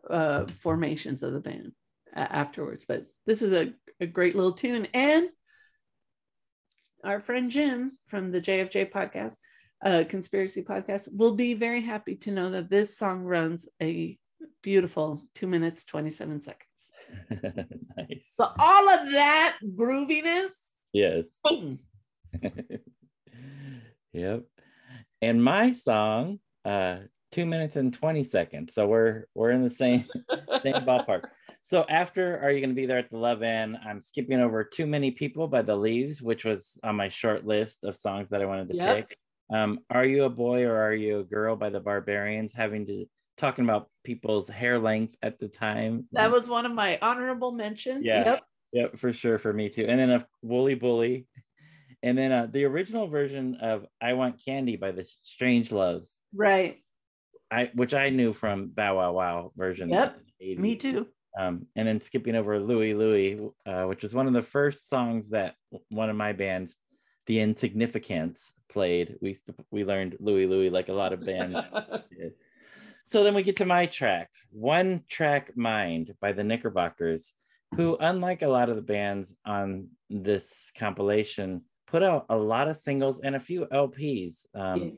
uh 0.10 0.46
formations 0.60 1.24
of 1.24 1.34
the 1.34 1.40
band 1.40 1.72
afterwards. 2.16 2.86
But 2.88 3.06
this 3.26 3.42
is 3.42 3.54
a, 3.54 3.74
a 4.00 4.08
great 4.08 4.36
little 4.36 4.54
tune. 4.54 4.88
And 4.94 5.30
our 7.04 7.20
friend 7.20 7.52
jim 7.52 7.92
from 8.08 8.32
the 8.32 8.42
jfj 8.42 8.92
podcast 8.92 9.36
uh, 9.86 10.04
conspiracy 10.10 10.64
podcast 10.64 11.08
will 11.16 11.36
be 11.36 11.54
very 11.54 11.82
happy 11.82 12.16
to 12.16 12.32
know 12.32 12.50
that 12.50 12.70
this 12.70 12.98
song 12.98 13.22
runs 13.24 13.70
a 13.80 14.18
beautiful 14.64 15.22
two 15.36 15.46
minutes 15.46 15.86
27 15.86 16.42
seconds 16.42 16.75
nice. 17.30 18.32
So 18.36 18.46
all 18.60 18.90
of 18.90 19.12
that 19.12 19.58
grooviness? 19.76 20.50
Yes. 20.94 21.26
Boom. 21.44 21.80
Yep. 24.14 24.44
And 25.22 25.44
my 25.44 25.74
song 25.74 26.40
uh 26.64 27.00
two 27.32 27.46
minutes 27.46 27.76
and 27.76 27.94
20 27.94 28.24
seconds. 28.24 28.74
So 28.74 28.88
we're 28.88 29.26
we're 29.36 29.52
in 29.52 29.62
the 29.62 29.70
same 29.70 30.06
same 30.64 30.86
ballpark. 30.86 31.24
So 31.64 31.86
after 31.90 32.40
are 32.42 32.50
you 32.52 32.60
going 32.62 32.70
to 32.70 32.76
be 32.76 32.86
there 32.86 33.00
at 33.00 33.10
the 33.12 33.18
love 33.18 33.44
in 33.44 33.76
i'm 33.86 34.00
skipping 34.02 34.40
over 34.40 34.64
too 34.64 34.86
many 34.86 35.12
people 35.12 35.48
by 35.48 35.64
the 35.64 35.76
leaves 35.76 36.22
which 36.22 36.46
was 36.46 36.78
on 36.84 36.96
my 36.96 37.10
short 37.10 37.46
list 37.46 37.84
of 37.84 37.98
songs 37.98 38.30
that 38.30 38.42
i 38.42 38.46
wanted 38.46 38.70
to 38.70 38.76
Yep. 38.76 39.10
pick. 39.10 39.18
Um 39.54 39.80
are 39.90 40.06
you 40.06 40.24
a 40.24 40.30
boy 40.30 40.64
or 40.64 40.78
are 40.78 40.94
you 40.94 41.20
a 41.20 41.24
girl 41.24 41.56
by 41.58 41.70
the 41.70 41.80
barbarians 41.82 42.54
having 42.54 42.86
to 42.88 43.06
talking 43.38 43.66
about 43.66 43.90
people's 44.04 44.48
hair 44.48 44.80
length 44.80 45.16
at 45.22 45.40
the 45.40 45.48
time 45.48 46.08
that 46.14 46.32
was 46.32 46.48
one 46.48 46.66
of 46.66 46.72
my 46.72 46.98
honorable 47.02 47.52
mentions 47.52 48.04
Yeah. 48.06 48.24
yep 48.26 48.44
Yep, 48.74 48.98
for 48.98 49.14
sure, 49.14 49.38
for 49.38 49.54
me 49.54 49.70
too. 49.70 49.86
And 49.88 49.98
then 49.98 50.10
a 50.10 50.28
Wooly 50.42 50.76
Bully, 50.76 51.28
and 52.04 52.18
then 52.18 52.34
uh, 52.34 52.48
the 52.52 52.66
original 52.66 53.08
version 53.08 53.56
of 53.56 53.86
"I 54.02 54.14
Want 54.14 54.44
Candy" 54.44 54.76
by 54.76 54.92
the 54.92 55.08
Strangeloves, 55.24 56.18
right 56.34 56.84
I 57.50 57.72
which 57.74 57.94
I 57.94 58.10
knew 58.10 58.34
from 58.34 58.68
Bow 58.68 58.98
Wow 58.98 59.14
Wow 59.14 59.52
version. 59.56 59.90
Yep, 59.90 60.18
in 60.18 60.24
the 60.40 60.56
80s. 60.56 60.60
me 60.60 60.76
too 60.76 61.08
Um, 61.40 61.68
and 61.78 61.88
then 61.88 62.02
skipping 62.02 62.36
over 62.36 62.60
Louie 62.60 62.94
Louie, 62.94 63.40
uh, 63.66 63.86
which 63.86 64.04
was 64.04 64.14
one 64.14 64.28
of 64.28 64.34
the 64.34 64.42
first 64.42 64.90
songs 64.90 65.30
that 65.30 65.56
one 65.90 66.10
of 66.10 66.18
my 66.18 66.34
bands, 66.34 66.76
The 67.28 67.40
Insignificance, 67.40 68.52
played. 68.68 69.18
We 69.22 69.38
we 69.72 69.86
learned 69.86 70.18
Louie 70.20 70.48
Louie 70.48 70.70
like 70.70 70.90
a 70.90 70.94
lot 70.94 71.14
of 71.14 71.26
bands 71.26 71.66
did. 72.12 72.34
So 73.08 73.24
then 73.24 73.36
we 73.36 73.44
get 73.44 73.58
to 73.58 73.66
my 73.68 73.86
track, 73.86 74.32
One 74.50 75.04
Track 75.08 75.56
Mind 75.56 76.16
by 76.20 76.32
the 76.32 76.44
Knickerbockers, 76.44 77.34
who, 77.76 77.98
unlike 78.00 78.42
a 78.42 78.48
lot 78.48 78.68
of 78.68 78.78
the 78.78 78.82
bands 78.82 79.36
on 79.46 79.90
this 80.10 80.72
compilation, 80.76 81.62
put 81.86 82.02
out 82.02 82.26
a 82.30 82.36
lot 82.36 82.68
of 82.68 82.78
singles 82.78 83.20
and 83.20 83.36
a 83.36 83.40
few 83.40 83.68
LPs. 83.68 84.48
Um, 84.56 84.82
Yeah. 84.82 84.90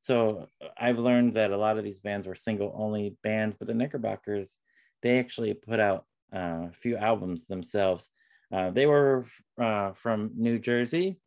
So 0.00 0.46
I've 0.78 1.00
learned 1.00 1.34
that 1.34 1.50
a 1.50 1.56
lot 1.56 1.78
of 1.78 1.84
these 1.84 1.98
bands 1.98 2.28
were 2.28 2.36
single 2.36 2.72
only 2.76 3.16
bands, 3.24 3.56
but 3.58 3.66
the 3.66 3.74
Knickerbockers, 3.74 4.54
they 5.02 5.18
actually 5.18 5.52
put 5.52 5.80
out 5.80 6.04
uh, 6.32 6.68
a 6.68 6.72
few 6.72 6.96
albums 6.96 7.46
themselves. 7.46 8.08
Uh, 8.52 8.70
they 8.70 8.86
were 8.86 9.26
uh, 9.60 9.92
from 9.94 10.30
New 10.36 10.60
Jersey 10.60 11.18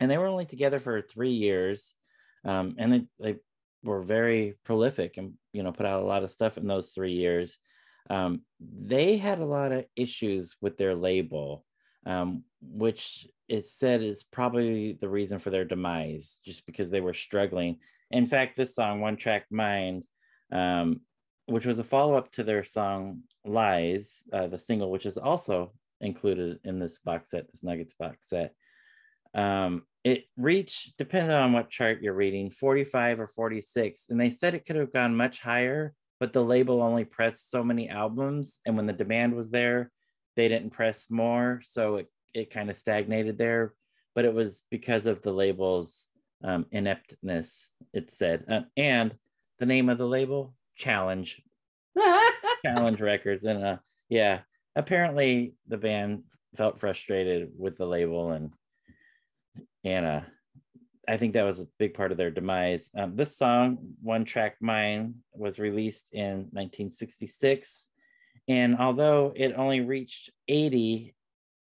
and 0.00 0.10
they 0.10 0.18
were 0.18 0.26
only 0.26 0.46
together 0.46 0.80
for 0.80 1.00
three 1.00 1.30
years. 1.30 1.94
Um, 2.44 2.74
and 2.76 2.92
they, 2.92 3.06
they 3.20 3.38
were 3.84 4.02
very 4.02 4.58
prolific 4.64 5.16
and, 5.16 5.34
you 5.52 5.62
know, 5.62 5.72
put 5.72 5.86
out 5.86 6.02
a 6.02 6.06
lot 6.06 6.24
of 6.24 6.30
stuff 6.30 6.58
in 6.58 6.66
those 6.66 6.90
three 6.90 7.12
years. 7.12 7.58
Um, 8.08 8.42
they 8.60 9.16
had 9.16 9.38
a 9.38 9.44
lot 9.44 9.72
of 9.72 9.84
issues 9.96 10.56
with 10.60 10.76
their 10.76 10.94
label, 10.94 11.64
um, 12.06 12.44
which 12.60 13.26
is 13.48 13.72
said 13.72 14.02
is 14.02 14.22
probably 14.22 14.98
the 15.00 15.08
reason 15.08 15.38
for 15.38 15.50
their 15.50 15.64
demise, 15.64 16.40
just 16.44 16.66
because 16.66 16.90
they 16.90 17.00
were 17.00 17.14
struggling. 17.14 17.78
In 18.10 18.26
fact, 18.26 18.56
this 18.56 18.74
song, 18.74 19.00
One 19.00 19.16
Track 19.16 19.46
Mind, 19.50 20.04
um, 20.52 21.00
which 21.46 21.66
was 21.66 21.78
a 21.78 21.84
follow 21.84 22.14
up 22.14 22.32
to 22.32 22.44
their 22.44 22.64
song 22.64 23.22
Lies, 23.44 24.22
uh, 24.32 24.46
the 24.46 24.58
single, 24.58 24.90
which 24.90 25.06
is 25.06 25.18
also 25.18 25.72
included 26.00 26.58
in 26.64 26.78
this 26.78 26.98
box 27.04 27.30
set, 27.30 27.50
this 27.50 27.62
Nuggets 27.62 27.94
box 27.98 28.28
set. 28.28 28.54
Um, 29.34 29.82
it 30.02 30.24
reached, 30.36 30.96
depending 30.96 31.32
on 31.32 31.52
what 31.52 31.70
chart 31.70 32.02
you're 32.02 32.14
reading, 32.14 32.50
45 32.50 33.20
or 33.20 33.28
46. 33.28 34.06
And 34.08 34.20
they 34.20 34.30
said 34.30 34.54
it 34.54 34.64
could 34.64 34.76
have 34.76 34.92
gone 34.92 35.14
much 35.14 35.40
higher, 35.40 35.94
but 36.18 36.32
the 36.32 36.44
label 36.44 36.82
only 36.82 37.04
pressed 37.04 37.50
so 37.50 37.62
many 37.62 37.88
albums. 37.88 38.54
And 38.64 38.76
when 38.76 38.86
the 38.86 38.92
demand 38.92 39.34
was 39.34 39.50
there, 39.50 39.90
they 40.36 40.48
didn't 40.48 40.70
press 40.70 41.08
more. 41.10 41.60
So 41.64 41.96
it, 41.96 42.06
it 42.32 42.50
kind 42.50 42.70
of 42.70 42.76
stagnated 42.76 43.36
there. 43.36 43.74
But 44.14 44.24
it 44.24 44.34
was 44.34 44.62
because 44.70 45.06
of 45.06 45.22
the 45.22 45.32
label's 45.32 46.06
um, 46.42 46.66
ineptness, 46.72 47.68
it 47.92 48.10
said. 48.10 48.44
Uh, 48.48 48.62
and 48.76 49.14
the 49.58 49.66
name 49.66 49.88
of 49.88 49.98
the 49.98 50.06
label, 50.06 50.54
Challenge, 50.76 51.42
Challenge 52.64 53.00
Records. 53.00 53.44
And 53.44 53.62
uh, 53.62 53.76
yeah, 54.08 54.40
apparently 54.74 55.54
the 55.68 55.76
band 55.76 56.24
felt 56.56 56.80
frustrated 56.80 57.50
with 57.56 57.76
the 57.76 57.86
label 57.86 58.32
and 58.32 58.52
uh 59.84 60.20
I 61.08 61.16
think 61.16 61.34
that 61.34 61.44
was 61.44 61.58
a 61.58 61.66
big 61.78 61.94
part 61.94 62.12
of 62.12 62.18
their 62.18 62.30
demise. 62.30 62.88
Um, 62.96 63.16
this 63.16 63.36
song, 63.36 63.78
One 64.00 64.24
Track 64.24 64.56
Mind, 64.60 65.14
was 65.32 65.58
released 65.58 66.12
in 66.12 66.46
1966. 66.52 67.86
And 68.46 68.78
although 68.78 69.32
it 69.34 69.54
only 69.56 69.80
reached 69.80 70.30
80 70.46 71.16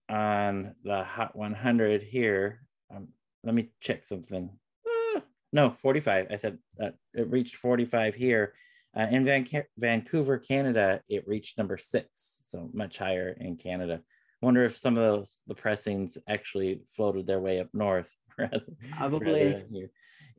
on 0.09 0.75
the 0.83 1.05
Hot 1.05 1.37
100 1.37 2.03
here, 2.03 2.63
um, 2.93 3.09
let 3.45 3.55
me 3.55 3.71
check 3.81 4.05
something. 4.05 4.51
Ah, 4.87 5.23
no 5.53 5.71
45 5.71 6.27
i 6.31 6.37
said 6.37 6.59
uh, 6.83 6.91
it 7.15 7.31
reached 7.31 7.57
45 7.57 8.15
here 8.15 8.55
uh, 8.97 9.07
in 9.11 9.25
Van- 9.25 9.47
vancouver 9.79 10.39
canada 10.39 11.01
it 11.09 11.27
reached 11.27 11.59
number 11.59 11.79
six 11.79 12.41
so 12.49 12.69
much 12.73 12.99
higher 12.99 13.37
in 13.41 13.57
canada 13.57 14.01
wonder 14.41 14.65
if 14.65 14.77
some 14.77 14.97
of 14.97 15.03
those 15.03 15.39
the 15.47 15.55
pressings 15.55 16.17
actually 16.29 16.83
floated 16.95 17.27
their 17.27 17.41
way 17.41 17.61
up 17.61 17.69
north 17.73 18.11
rather, 18.39 18.63
Probably. 18.97 19.45
rather 19.47 19.65
here. 19.71 19.91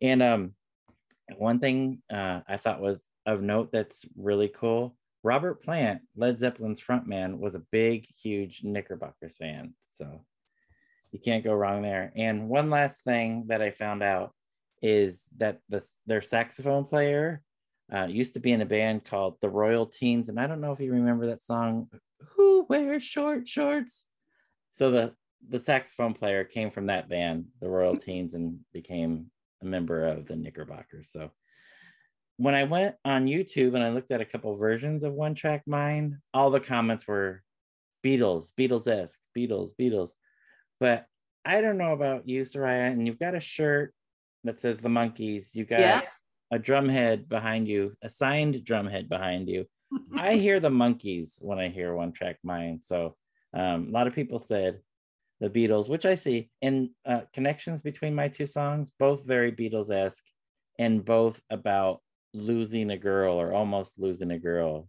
and 0.01 0.21
um 0.23 0.53
one 1.37 1.59
thing 1.59 2.01
uh, 2.11 2.41
i 2.47 2.57
thought 2.57 2.81
was 2.81 3.05
of 3.25 3.41
note 3.41 3.71
that's 3.71 4.05
really 4.17 4.47
cool 4.47 4.95
robert 5.23 5.61
plant 5.63 6.01
led 6.15 6.39
zeppelin's 6.39 6.81
frontman 6.81 7.37
was 7.37 7.55
a 7.55 7.63
big 7.71 8.07
huge 8.21 8.61
knickerbockers 8.63 9.35
fan 9.37 9.73
so 9.91 10.23
you 11.11 11.19
can't 11.19 11.43
go 11.43 11.53
wrong 11.53 11.81
there 11.81 12.11
and 12.15 12.47
one 12.47 12.69
last 12.69 13.03
thing 13.03 13.45
that 13.47 13.61
i 13.61 13.69
found 13.69 14.01
out 14.01 14.33
is 14.81 15.23
that 15.37 15.59
the, 15.67 15.83
their 16.07 16.21
saxophone 16.21 16.85
player 16.85 17.41
uh, 17.93 18.05
used 18.05 18.33
to 18.35 18.39
be 18.39 18.51
in 18.51 18.61
a 18.61 18.65
band 18.65 19.03
called 19.03 19.35
the 19.41 19.49
Royal 19.49 19.85
Teens, 19.85 20.29
and 20.29 20.39
I 20.39 20.47
don't 20.47 20.61
know 20.61 20.71
if 20.71 20.79
you 20.79 20.91
remember 20.93 21.27
that 21.27 21.41
song. 21.41 21.87
Who 22.35 22.65
wears 22.69 23.03
short 23.03 23.47
shorts? 23.47 24.03
So 24.71 24.91
the 24.91 25.13
the 25.47 25.59
saxophone 25.59 26.13
player 26.13 26.43
came 26.43 26.69
from 26.69 26.87
that 26.87 27.07
band, 27.07 27.45
the 27.61 27.69
Royal 27.69 27.95
Teens, 27.97 28.33
and 28.33 28.59
became 28.73 29.31
a 29.61 29.65
member 29.65 30.05
of 30.05 30.25
the 30.27 30.35
Knickerbockers. 30.35 31.11
So 31.11 31.31
when 32.37 32.55
I 32.55 32.65
went 32.65 32.95
on 33.05 33.25
YouTube 33.25 33.75
and 33.75 33.83
I 33.83 33.89
looked 33.89 34.11
at 34.11 34.21
a 34.21 34.25
couple 34.25 34.55
versions 34.57 35.03
of 35.03 35.13
One 35.13 35.35
Track 35.35 35.63
Mind, 35.65 36.15
all 36.33 36.51
the 36.51 36.59
comments 36.59 37.07
were 37.07 37.43
Beatles, 38.05 38.51
Beatles 38.57 38.87
esque, 38.87 39.19
Beatles, 39.37 39.71
Beatles. 39.79 40.09
But 40.79 41.05
I 41.45 41.61
don't 41.61 41.77
know 41.77 41.93
about 41.93 42.27
you, 42.27 42.43
Soraya, 42.43 42.91
and 42.91 43.05
you've 43.07 43.19
got 43.19 43.35
a 43.35 43.39
shirt 43.41 43.93
that 44.45 44.59
says 44.59 44.79
the 44.79 44.89
Monkees. 44.89 45.55
You 45.55 45.65
got 45.65 45.79
Yeah. 45.79 46.01
a 46.51 46.59
drum 46.59 46.87
head 46.87 47.27
behind 47.27 47.67
you, 47.67 47.95
a 48.01 48.09
signed 48.09 48.63
drum 48.63 48.87
head 48.87 49.09
behind 49.09 49.49
you. 49.49 49.65
I 50.15 50.35
hear 50.35 50.59
the 50.59 50.69
Monkees 50.69 51.41
when 51.41 51.59
I 51.59 51.69
hear 51.69 51.93
one 51.93 52.11
track 52.11 52.37
mind. 52.43 52.81
So 52.83 53.15
um, 53.53 53.87
a 53.89 53.91
lot 53.91 54.07
of 54.07 54.13
people 54.13 54.39
said 54.39 54.79
the 55.39 55.49
Beatles, 55.49 55.89
which 55.89 56.05
I 56.05 56.15
see 56.15 56.49
in 56.61 56.91
uh, 57.05 57.21
connections 57.33 57.81
between 57.81 58.13
my 58.13 58.27
two 58.27 58.45
songs, 58.45 58.91
both 58.99 59.25
very 59.25 59.51
Beatles 59.51 59.89
esque 59.89 60.25
and 60.77 61.03
both 61.03 61.41
about 61.49 62.01
losing 62.33 62.91
a 62.91 62.97
girl 62.97 63.39
or 63.39 63.53
almost 63.53 63.99
losing 63.99 64.31
a 64.31 64.39
girl. 64.39 64.87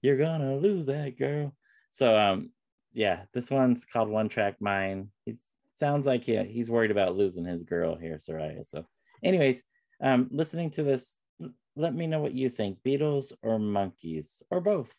You're 0.00 0.18
gonna 0.18 0.56
lose 0.56 0.86
that 0.86 1.18
girl. 1.18 1.54
So 1.90 2.18
um, 2.18 2.50
yeah, 2.92 3.22
this 3.32 3.50
one's 3.50 3.84
called 3.84 4.08
One 4.08 4.28
Track 4.28 4.60
Mind. 4.60 5.08
He 5.24 5.36
sounds 5.74 6.06
like 6.06 6.24
he, 6.24 6.42
he's 6.44 6.70
worried 6.70 6.90
about 6.90 7.16
losing 7.16 7.44
his 7.44 7.62
girl 7.62 7.96
here, 7.96 8.18
Soraya. 8.18 8.66
So, 8.66 8.84
anyways, 9.22 9.62
um, 10.02 10.28
listening 10.30 10.70
to 10.72 10.82
this, 10.82 11.16
let 11.76 11.94
me 11.94 12.06
know 12.06 12.20
what 12.20 12.34
you 12.34 12.48
think: 12.50 12.82
Beatles 12.84 13.32
or 13.42 13.58
Monkees 13.58 14.42
or 14.50 14.60
both. 14.60 14.94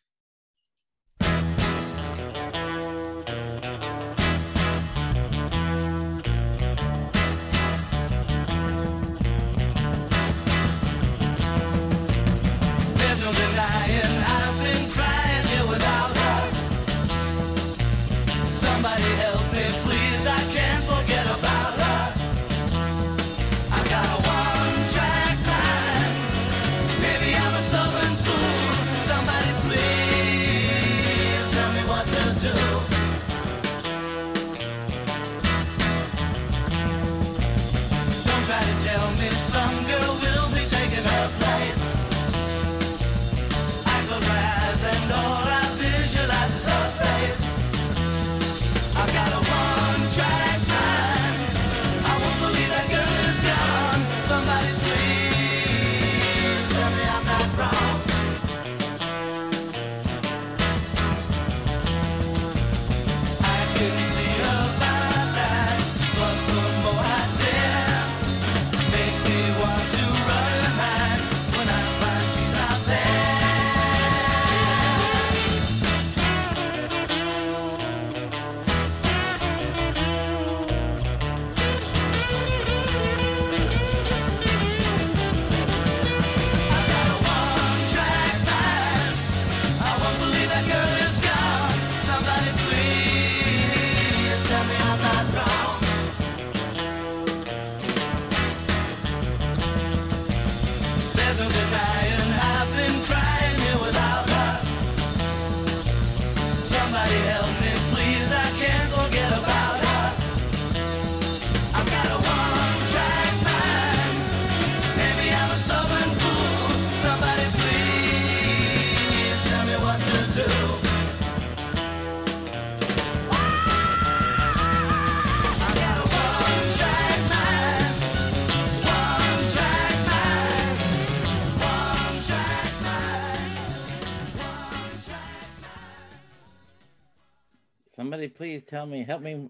Please 138.36 138.64
tell 138.64 138.86
me, 138.86 139.04
help 139.04 139.22
me 139.22 139.50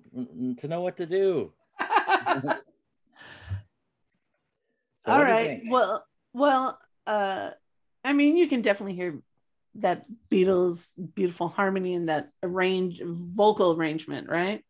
to 0.60 0.68
know 0.68 0.82
what 0.82 0.98
to 0.98 1.06
do. 1.06 1.54
So 5.06 5.12
All 5.12 5.18
what 5.18 5.26
do 5.26 5.32
you 5.32 5.38
right. 5.38 5.62
Well, 5.68 6.06
well, 6.34 6.80
uh, 7.06 7.52
I 8.04 8.14
mean, 8.14 8.38
you 8.38 8.48
can 8.48 8.62
definitely 8.62 8.96
hear 8.96 9.20
that 9.76 10.06
Beatles' 10.32 10.88
beautiful 11.14 11.50
harmony 11.50 11.94
and 11.96 12.10
that 12.10 12.30
arrange 12.42 13.02
vocal 13.04 13.74
arrangement, 13.76 14.30
right? 14.30 14.64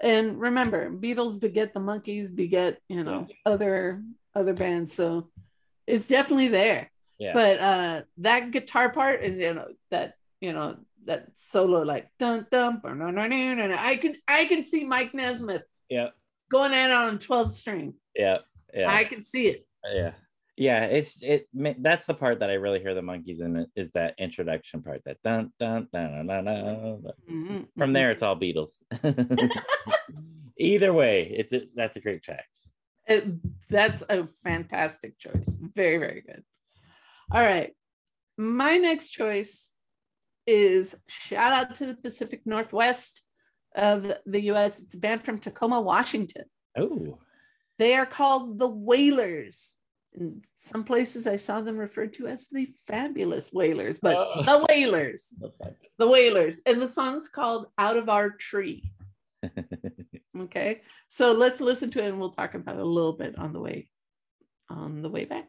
And 0.00 0.40
remember, 0.40 0.90
Beatles 0.90 1.40
beget 1.40 1.72
the 1.72 1.80
Monkees, 1.80 2.34
beget 2.34 2.80
you 2.88 3.04
know 3.04 3.28
other 3.44 4.02
other 4.34 4.52
bands, 4.52 4.94
so 4.94 5.28
it's 5.86 6.06
definitely 6.08 6.48
there. 6.48 6.90
yeah, 7.18 7.32
But 7.32 7.58
uh, 7.58 8.02
that 8.18 8.50
guitar 8.50 8.90
part 8.90 9.22
is 9.22 9.38
you 9.38 9.54
know 9.54 9.68
that 9.90 10.14
you 10.40 10.52
know 10.52 10.78
that 11.06 11.28
solo 11.34 11.82
like 11.82 12.08
dun 12.18 12.46
dun 12.50 12.80
dun. 12.82 13.72
I 13.72 13.96
can 13.96 14.14
I 14.28 14.44
can 14.46 14.64
see 14.64 14.84
Mike 14.84 15.14
Nesmith 15.14 15.62
yeah, 15.88 16.08
going 16.50 16.72
at 16.72 16.90
it 16.90 16.96
on 16.96 17.18
12 17.18 17.52
string. 17.52 17.94
yeah, 18.14 18.38
yeah. 18.74 18.90
I 18.92 19.04
can 19.04 19.24
see 19.24 19.48
it. 19.48 19.66
yeah 19.94 20.12
yeah 20.58 20.84
it's 20.84 21.22
it 21.22 21.46
that's 21.82 22.06
the 22.06 22.14
part 22.14 22.40
that 22.40 22.48
i 22.48 22.54
really 22.54 22.80
hear 22.80 22.94
the 22.94 23.02
Monkees 23.02 23.42
in 23.42 23.56
it 23.56 23.68
is 23.76 23.90
that 23.90 24.14
introduction 24.18 24.82
part 24.82 25.02
that 25.04 25.18
dun 25.22 25.52
dun 25.60 25.86
dun 25.92 26.26
dun 26.26 26.44
dun, 26.46 27.02
dun. 27.02 27.12
Mhm, 27.30 27.66
from 27.76 27.92
there 27.92 28.10
it's 28.10 28.22
all 28.22 28.34
beatles 28.40 28.72
either 30.58 30.92
way 30.92 31.30
it's 31.36 31.52
a, 31.52 31.68
that's 31.74 31.96
a 31.96 32.00
great 32.00 32.22
track 32.22 32.46
It- 33.06 33.26
that's 33.68 34.02
a 34.08 34.26
fantastic 34.42 35.18
choice. 35.18 35.50
Very, 35.74 35.98
very 35.98 36.22
good. 36.28 36.42
All 37.30 37.42
right. 37.42 37.72
My 38.36 38.76
next 38.78 39.10
choice 39.10 39.70
is 40.46 40.94
shout 41.08 41.52
out 41.52 41.76
to 41.76 41.86
the 41.86 41.94
Pacific 41.94 42.42
Northwest 42.46 43.22
of 43.74 44.12
the 44.26 44.40
US. 44.52 44.80
It's 44.80 44.94
a 44.94 44.98
band 44.98 45.22
from 45.22 45.38
Tacoma, 45.38 45.80
Washington. 45.80 46.44
oh 46.76 47.18
They 47.78 47.94
are 47.94 48.06
called 48.06 48.58
the 48.58 48.68
Wailers. 48.68 49.74
In 50.14 50.40
some 50.58 50.82
places, 50.84 51.26
I 51.26 51.36
saw 51.36 51.60
them 51.60 51.76
referred 51.76 52.14
to 52.14 52.26
as 52.26 52.46
the 52.50 52.72
fabulous 52.86 53.52
Wailers, 53.52 53.98
but 54.00 54.16
Oh. 54.16 54.42
the 54.42 54.66
Wailers, 54.68 55.34
Okay. 55.42 55.76
the 55.98 56.08
Wailers. 56.08 56.60
And 56.64 56.80
the 56.80 56.88
song's 56.88 57.28
called 57.28 57.66
Out 57.76 57.96
of 57.98 58.08
Our 58.08 58.30
Tree. 58.30 58.92
Okay. 60.38 60.82
So 61.08 61.32
let's 61.32 61.60
listen 61.62 61.90
to 61.92 61.98
it 62.04 62.08
and 62.08 62.20
we'll 62.20 62.32
talk 62.32 62.52
about 62.54 62.76
it 62.76 62.80
a 62.82 62.84
little 62.84 63.14
bit 63.14 63.38
on 63.38 63.52
the 63.54 63.60
way 63.60 63.88
on 64.68 65.00
the 65.00 65.08
way 65.08 65.24
back. 65.24 65.48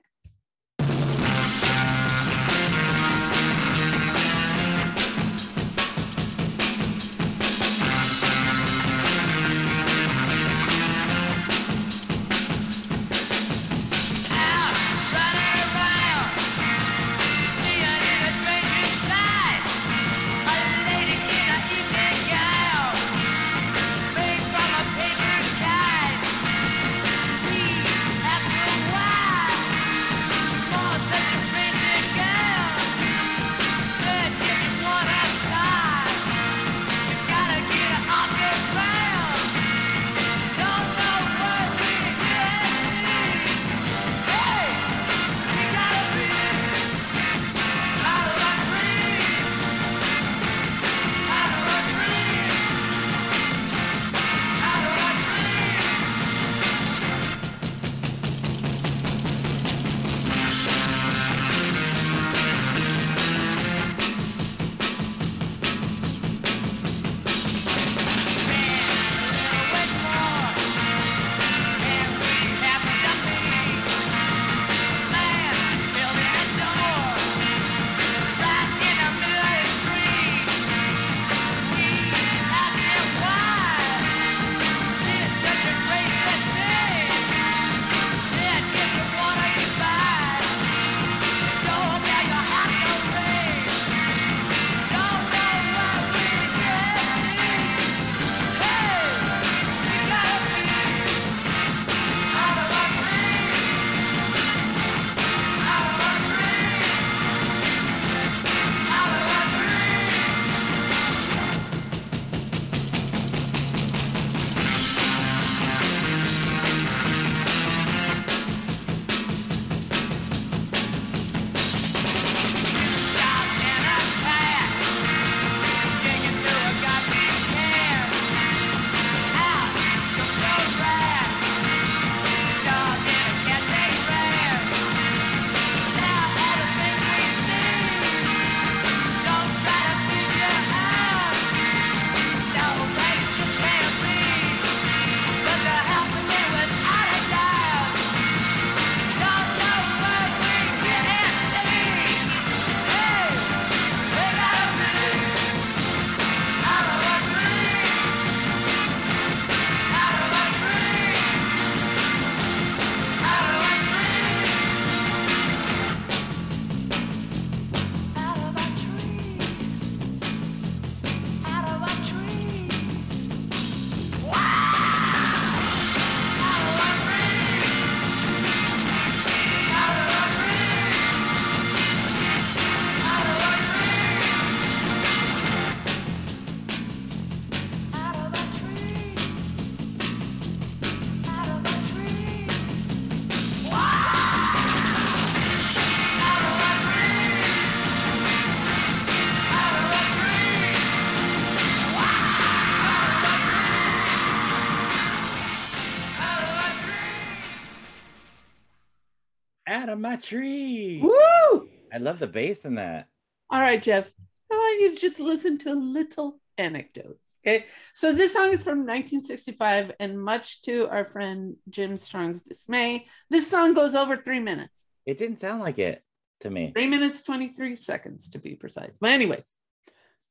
My 210.08 210.16
tree. 210.16 211.02
Woo! 211.04 211.68
I 211.94 211.98
love 211.98 212.20
the 212.20 212.28
bass 212.28 212.64
in 212.64 212.76
that. 212.76 213.10
All 213.50 213.60
right, 213.60 213.84
Jeff. 213.84 214.10
I 214.50 214.56
want 214.56 214.80
you 214.80 214.92
to 214.92 214.96
just 214.96 215.20
listen 215.20 215.58
to 215.58 215.74
a 215.74 215.76
little 215.76 216.40
anecdote. 216.58 217.20
Okay. 217.46 217.66
So 217.94 218.14
this 218.14 218.32
song 218.32 218.54
is 218.54 218.64
from 218.64 218.86
1965, 218.86 219.92
and 220.00 220.18
much 220.18 220.62
to 220.62 220.88
our 220.88 221.04
friend 221.04 221.58
Jim 221.70 221.98
Strong's 221.98 222.40
dismay, 222.40 223.08
this 223.30 223.50
song 223.50 223.74
goes 223.74 223.96
over 223.96 224.16
three 224.16 224.40
minutes. 224.40 224.86
It 225.06 225.18
didn't 225.18 225.42
sound 225.42 225.60
like 225.60 225.78
it 225.78 226.02
to 226.40 226.50
me. 226.50 226.72
Three 226.72 226.88
minutes, 226.88 227.22
23 227.24 227.76
seconds 227.76 228.30
to 228.30 228.40
be 228.40 228.56
precise. 228.56 229.00
But, 229.02 229.10
anyways, 229.10 229.54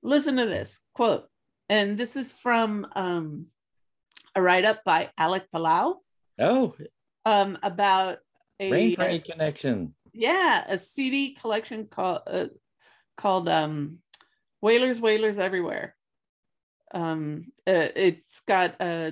listen 0.03 0.37
to 0.37 0.47
this 0.47 0.81
quote. 0.95 1.29
And 1.69 1.99
this 1.99 2.17
is 2.17 2.33
from 2.33 2.87
um, 2.97 3.49
a 4.35 4.41
write 4.41 4.65
up 4.65 4.85
by 4.87 5.11
Alec 5.19 5.49
Palao 5.55 5.97
Oh, 6.39 6.75
um, 7.27 7.59
about 7.63 8.21
a 8.61 8.71
Rain 8.71 8.97
Connection. 8.97 9.95
yeah 10.13 10.65
a 10.69 10.79
cd 10.79 11.35
collection 11.35 11.87
called 11.87 12.23
uh, 12.27 12.47
called 13.17 13.49
um 13.49 13.99
wailers 14.63 15.01
wailers 15.01 15.39
everywhere 15.39 15.95
um 16.95 17.45
uh, 17.67 17.89
it's 17.97 18.41
got 18.47 18.77
uh 18.81 19.11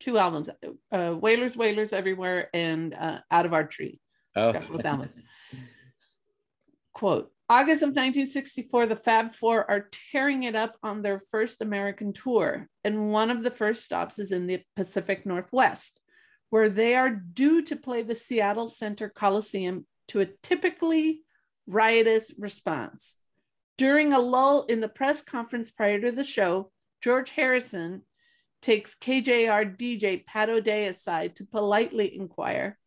two 0.00 0.18
albums 0.18 0.50
uh 0.92 1.14
wailers 1.18 1.56
wailers 1.56 1.92
everywhere 1.92 2.48
and 2.52 2.94
uh 2.94 3.18
out 3.30 3.46
of 3.46 3.52
our 3.52 3.64
tree 3.66 4.00
Oh, 4.36 4.52
both 4.52 4.84
albums. 4.84 5.16
quote 6.94 7.30
august 7.48 7.82
of 7.82 7.88
1964 7.90 8.86
the 8.86 8.96
fab 8.96 9.32
four 9.34 9.68
are 9.70 9.88
tearing 10.12 10.42
it 10.42 10.54
up 10.54 10.76
on 10.82 11.02
their 11.02 11.20
first 11.30 11.62
american 11.62 12.12
tour 12.12 12.68
and 12.84 13.10
one 13.10 13.30
of 13.30 13.42
the 13.42 13.50
first 13.50 13.84
stops 13.84 14.18
is 14.18 14.32
in 14.32 14.46
the 14.46 14.60
pacific 14.76 15.24
northwest 15.24 16.00
where 16.50 16.68
they 16.68 16.94
are 16.94 17.10
due 17.10 17.62
to 17.62 17.76
play 17.76 18.02
the 18.02 18.14
seattle 18.14 18.68
center 18.68 19.08
coliseum 19.08 19.86
to 20.08 20.20
a 20.20 20.26
typically 20.42 21.22
riotous 21.66 22.34
response 22.38 23.16
during 23.76 24.12
a 24.12 24.18
lull 24.18 24.64
in 24.64 24.80
the 24.80 24.88
press 24.88 25.22
conference 25.22 25.70
prior 25.70 26.00
to 26.00 26.12
the 26.12 26.24
show 26.24 26.70
george 27.02 27.30
harrison 27.30 28.02
takes 28.62 28.94
kjr 28.94 29.76
dj 29.76 30.24
pat 30.26 30.48
o'day 30.48 30.86
aside 30.86 31.36
to 31.36 31.44
politely 31.44 32.16
inquire 32.16 32.78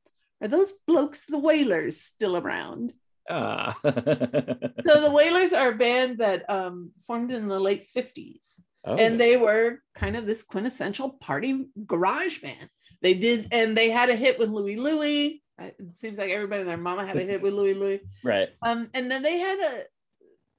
are 0.41 0.47
those 0.47 0.73
blokes 0.87 1.25
the 1.25 1.37
Wailers, 1.37 2.01
still 2.01 2.35
around? 2.35 2.93
Ah. 3.29 3.77
So 3.83 4.99
the 4.99 5.11
Wailers 5.11 5.53
are 5.53 5.69
a 5.69 5.75
band 5.75 6.17
that 6.17 6.49
um, 6.49 6.91
formed 7.05 7.31
in 7.31 7.47
the 7.47 7.59
late 7.59 7.87
50s. 7.95 8.59
Oh, 8.83 8.95
and 8.95 9.19
they 9.19 9.37
were 9.37 9.79
kind 9.93 10.15
of 10.15 10.25
this 10.25 10.43
quintessential 10.43 11.11
party 11.11 11.67
garage 11.85 12.41
band. 12.41 12.69
They 13.01 13.13
did, 13.13 13.47
and 13.51 13.77
they 13.77 13.91
had 13.91 14.09
a 14.09 14.15
hit 14.15 14.39
with 14.39 14.49
Louie 14.49 14.75
Louie. 14.75 15.43
It 15.59 15.75
seems 15.93 16.17
like 16.17 16.31
everybody 16.31 16.61
and 16.61 16.69
their 16.69 16.77
mama 16.77 17.05
had 17.05 17.17
a 17.17 17.23
hit 17.23 17.41
with 17.41 17.53
Louie 17.53 17.75
Louie. 17.75 18.01
right. 18.23 18.49
Um, 18.63 18.89
and 18.93 19.11
then 19.11 19.21
they 19.21 19.37
had 19.37 19.59
a 19.59 19.83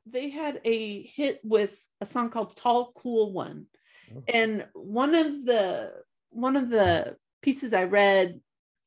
they 0.07 0.31
had 0.31 0.61
a 0.65 1.03
hit 1.03 1.41
with 1.43 1.81
a 2.01 2.07
song 2.07 2.31
called 2.31 2.57
Tall 2.57 2.93
Cool 2.95 3.33
One. 3.33 3.67
Oh. 4.15 4.23
And 4.33 4.67
one 4.75 5.15
of 5.15 5.45
the 5.45 5.93
one 6.31 6.57
of 6.57 6.71
the 6.71 7.17
pieces 7.43 7.73
I 7.73 7.85
read 7.85 8.41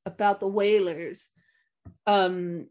about 0.06 0.40
the 0.40 0.48
Wailers 0.48 1.30
um 2.08 2.68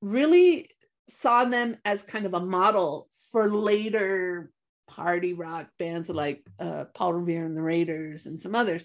really 0.00 0.70
saw 1.08 1.44
them 1.44 1.76
as 1.84 2.02
kind 2.02 2.26
of 2.26 2.34
a 2.34 2.40
model 2.40 3.08
for 3.32 3.50
later 3.50 4.50
party 4.96 5.34
rock 5.34 5.68
bands 5.78 6.08
like 6.08 6.42
uh, 6.58 6.84
Paul 6.94 7.12
Revere 7.12 7.44
and 7.44 7.56
the 7.56 7.62
Raiders 7.62 8.26
and 8.26 8.40
some 8.40 8.54
others. 8.54 8.84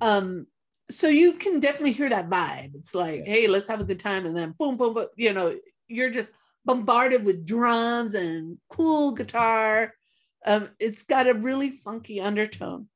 Um, 0.00 0.46
so 0.90 1.08
you 1.08 1.34
can 1.34 1.60
definitely 1.60 1.92
hear 1.92 2.08
that 2.08 2.30
vibe. 2.30 2.74
It's 2.74 2.94
like, 2.94 3.24
Yeah. 3.26 3.32
hey, 3.32 3.46
let's 3.46 3.68
have 3.68 3.80
a 3.80 3.84
good 3.84 3.98
time, 3.98 4.24
and 4.24 4.36
then 4.36 4.54
boom, 4.58 4.76
boom, 4.76 4.94
boom. 4.94 5.06
You 5.16 5.34
know, 5.34 5.54
you're 5.86 6.10
just 6.10 6.32
bombarded 6.64 7.24
with 7.24 7.46
drums 7.46 8.14
and 8.14 8.58
cool 8.70 9.12
guitar. 9.12 9.92
Um, 10.46 10.70
it's 10.80 11.02
got 11.02 11.28
a 11.28 11.34
really 11.34 11.70
funky 11.70 12.20
undertone. 12.20 12.88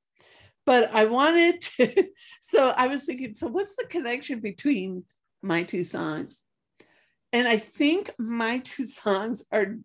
But 0.64 0.95
I 0.95 1.07
wanted 1.07 1.61
to, 1.77 2.09
so 2.40 2.68
I 2.68 2.87
was 2.87 3.05
thinking, 3.05 3.35
so 3.35 3.49
what's 3.49 3.77
the 3.77 3.87
connection 3.87 4.40
between 4.40 5.05
my 5.42 5.64
two 5.64 5.85
songs? 5.85 6.42
And 7.33 7.47
I 7.47 7.59
think 7.59 8.12
my 8.18 8.59
two 8.59 8.87
songs 9.03 9.45
are 9.53 9.77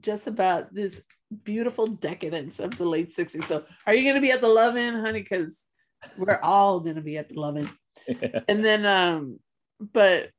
just 0.00 0.26
about 0.26 0.74
this 0.74 1.00
beautiful 1.44 1.86
decadence 1.86 2.60
of 2.60 2.76
the 2.76 2.84
late 2.84 3.14
60s. 3.14 3.44
So 3.44 3.64
are 3.86 3.94
you 3.94 4.02
going 4.02 4.16
to 4.16 4.20
be 4.20 4.30
at 4.30 4.40
the 4.40 4.48
Love 4.48 4.76
In, 4.76 4.94
honey? 4.94 5.22
Because 5.22 5.58
we're 6.16 6.40
all 6.42 6.80
going 6.80 6.96
to 6.96 7.02
be 7.02 7.18
at 7.18 7.28
the 7.28 7.40
Love 7.40 7.56
In. 7.56 7.70
And 8.48 8.64
then, 8.64 8.84
um, 8.84 9.38
but 9.80 10.30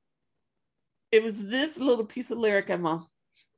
it 1.11 1.23
was 1.23 1.43
this 1.43 1.77
little 1.77 2.05
piece 2.05 2.31
of 2.31 2.37
lyric 2.37 2.69
I'm 2.69 2.85
all, 2.85 3.09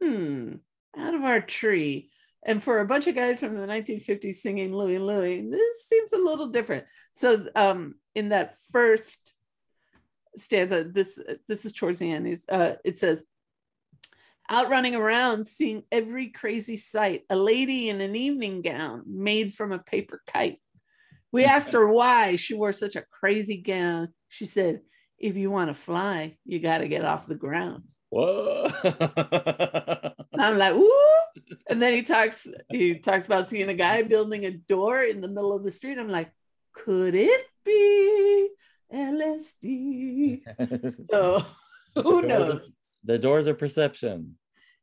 hmm, 0.02 0.54
out 0.98 1.14
of 1.14 1.24
our 1.24 1.42
tree. 1.42 2.12
And 2.46 2.64
for 2.64 2.80
a 2.80 2.86
bunch 2.86 3.08
of 3.08 3.16
guys 3.16 3.40
from 3.40 3.58
the 3.58 3.68
1950s 3.68 4.36
singing 4.36 4.74
Louie 4.74 5.00
Louie, 5.00 5.50
this 5.50 5.88
seems 5.88 6.14
a 6.14 6.18
little 6.18 6.48
different. 6.48 6.86
So 7.14 7.48
um, 7.56 7.96
in 8.16 8.30
that 8.30 8.56
first 8.72 9.34
stanza, 10.38 10.84
this 10.84 11.20
this 11.48 11.66
is 11.66 11.74
towards 11.74 12.00
the 12.00 12.12
end. 12.12 12.28
Is 12.28 12.46
uh, 12.48 12.74
it 12.86 13.00
says, 13.00 13.24
out 14.50 14.70
running 14.70 14.96
around, 14.96 15.46
seeing 15.46 15.84
every 15.92 16.30
crazy 16.30 16.78
sight, 16.78 17.24
a 17.30 17.36
lady 17.36 17.90
in 17.90 18.02
an 18.02 18.16
evening 18.16 18.62
gown 18.62 19.04
made 19.06 19.54
from 19.54 19.72
a 19.72 19.80
paper 19.80 20.22
kite. 20.28 20.60
We 21.32 21.44
asked 21.46 21.74
her 21.74 21.88
why 21.88 22.36
she 22.36 22.54
wore 22.54 22.74
such 22.74 22.96
a 22.96 23.06
crazy 23.12 23.58
gown. 23.58 24.10
She 24.30 24.46
said, 24.46 24.82
if 25.20 25.36
you 25.36 25.50
want 25.52 25.70
to 25.70 25.74
fly, 25.74 26.38
you 26.46 26.60
got 26.60 26.80
to 26.80 26.88
get 26.88 27.04
off 27.04 27.28
the 27.28 27.36
ground. 27.36 27.84
Whoa. 28.10 28.70
I'm 30.40 30.58
like, 30.58 30.76
woo. 30.76 30.92
And 31.70 31.82
then 31.82 31.94
he 31.94 32.04
talks, 32.04 32.48
he 32.70 33.00
talks 33.00 33.26
about 33.26 33.50
seeing 33.50 33.70
a 33.70 33.74
guy 33.74 34.04
building 34.04 34.46
a 34.46 34.52
door 34.52 35.02
in 35.04 35.22
the 35.22 35.28
middle 35.28 35.56
of 35.56 35.64
the 35.64 35.72
street. 35.72 35.98
I'm 35.98 36.10
like, 36.10 36.32
could 36.74 37.16
it 37.16 37.46
be 37.66 38.50
LSD? 38.94 40.42
So 41.12 41.46
who 41.96 42.22
knows? 42.22 42.70
The 43.08 43.18
doors 43.18 43.48
of 43.48 43.58
perception. 43.58 44.38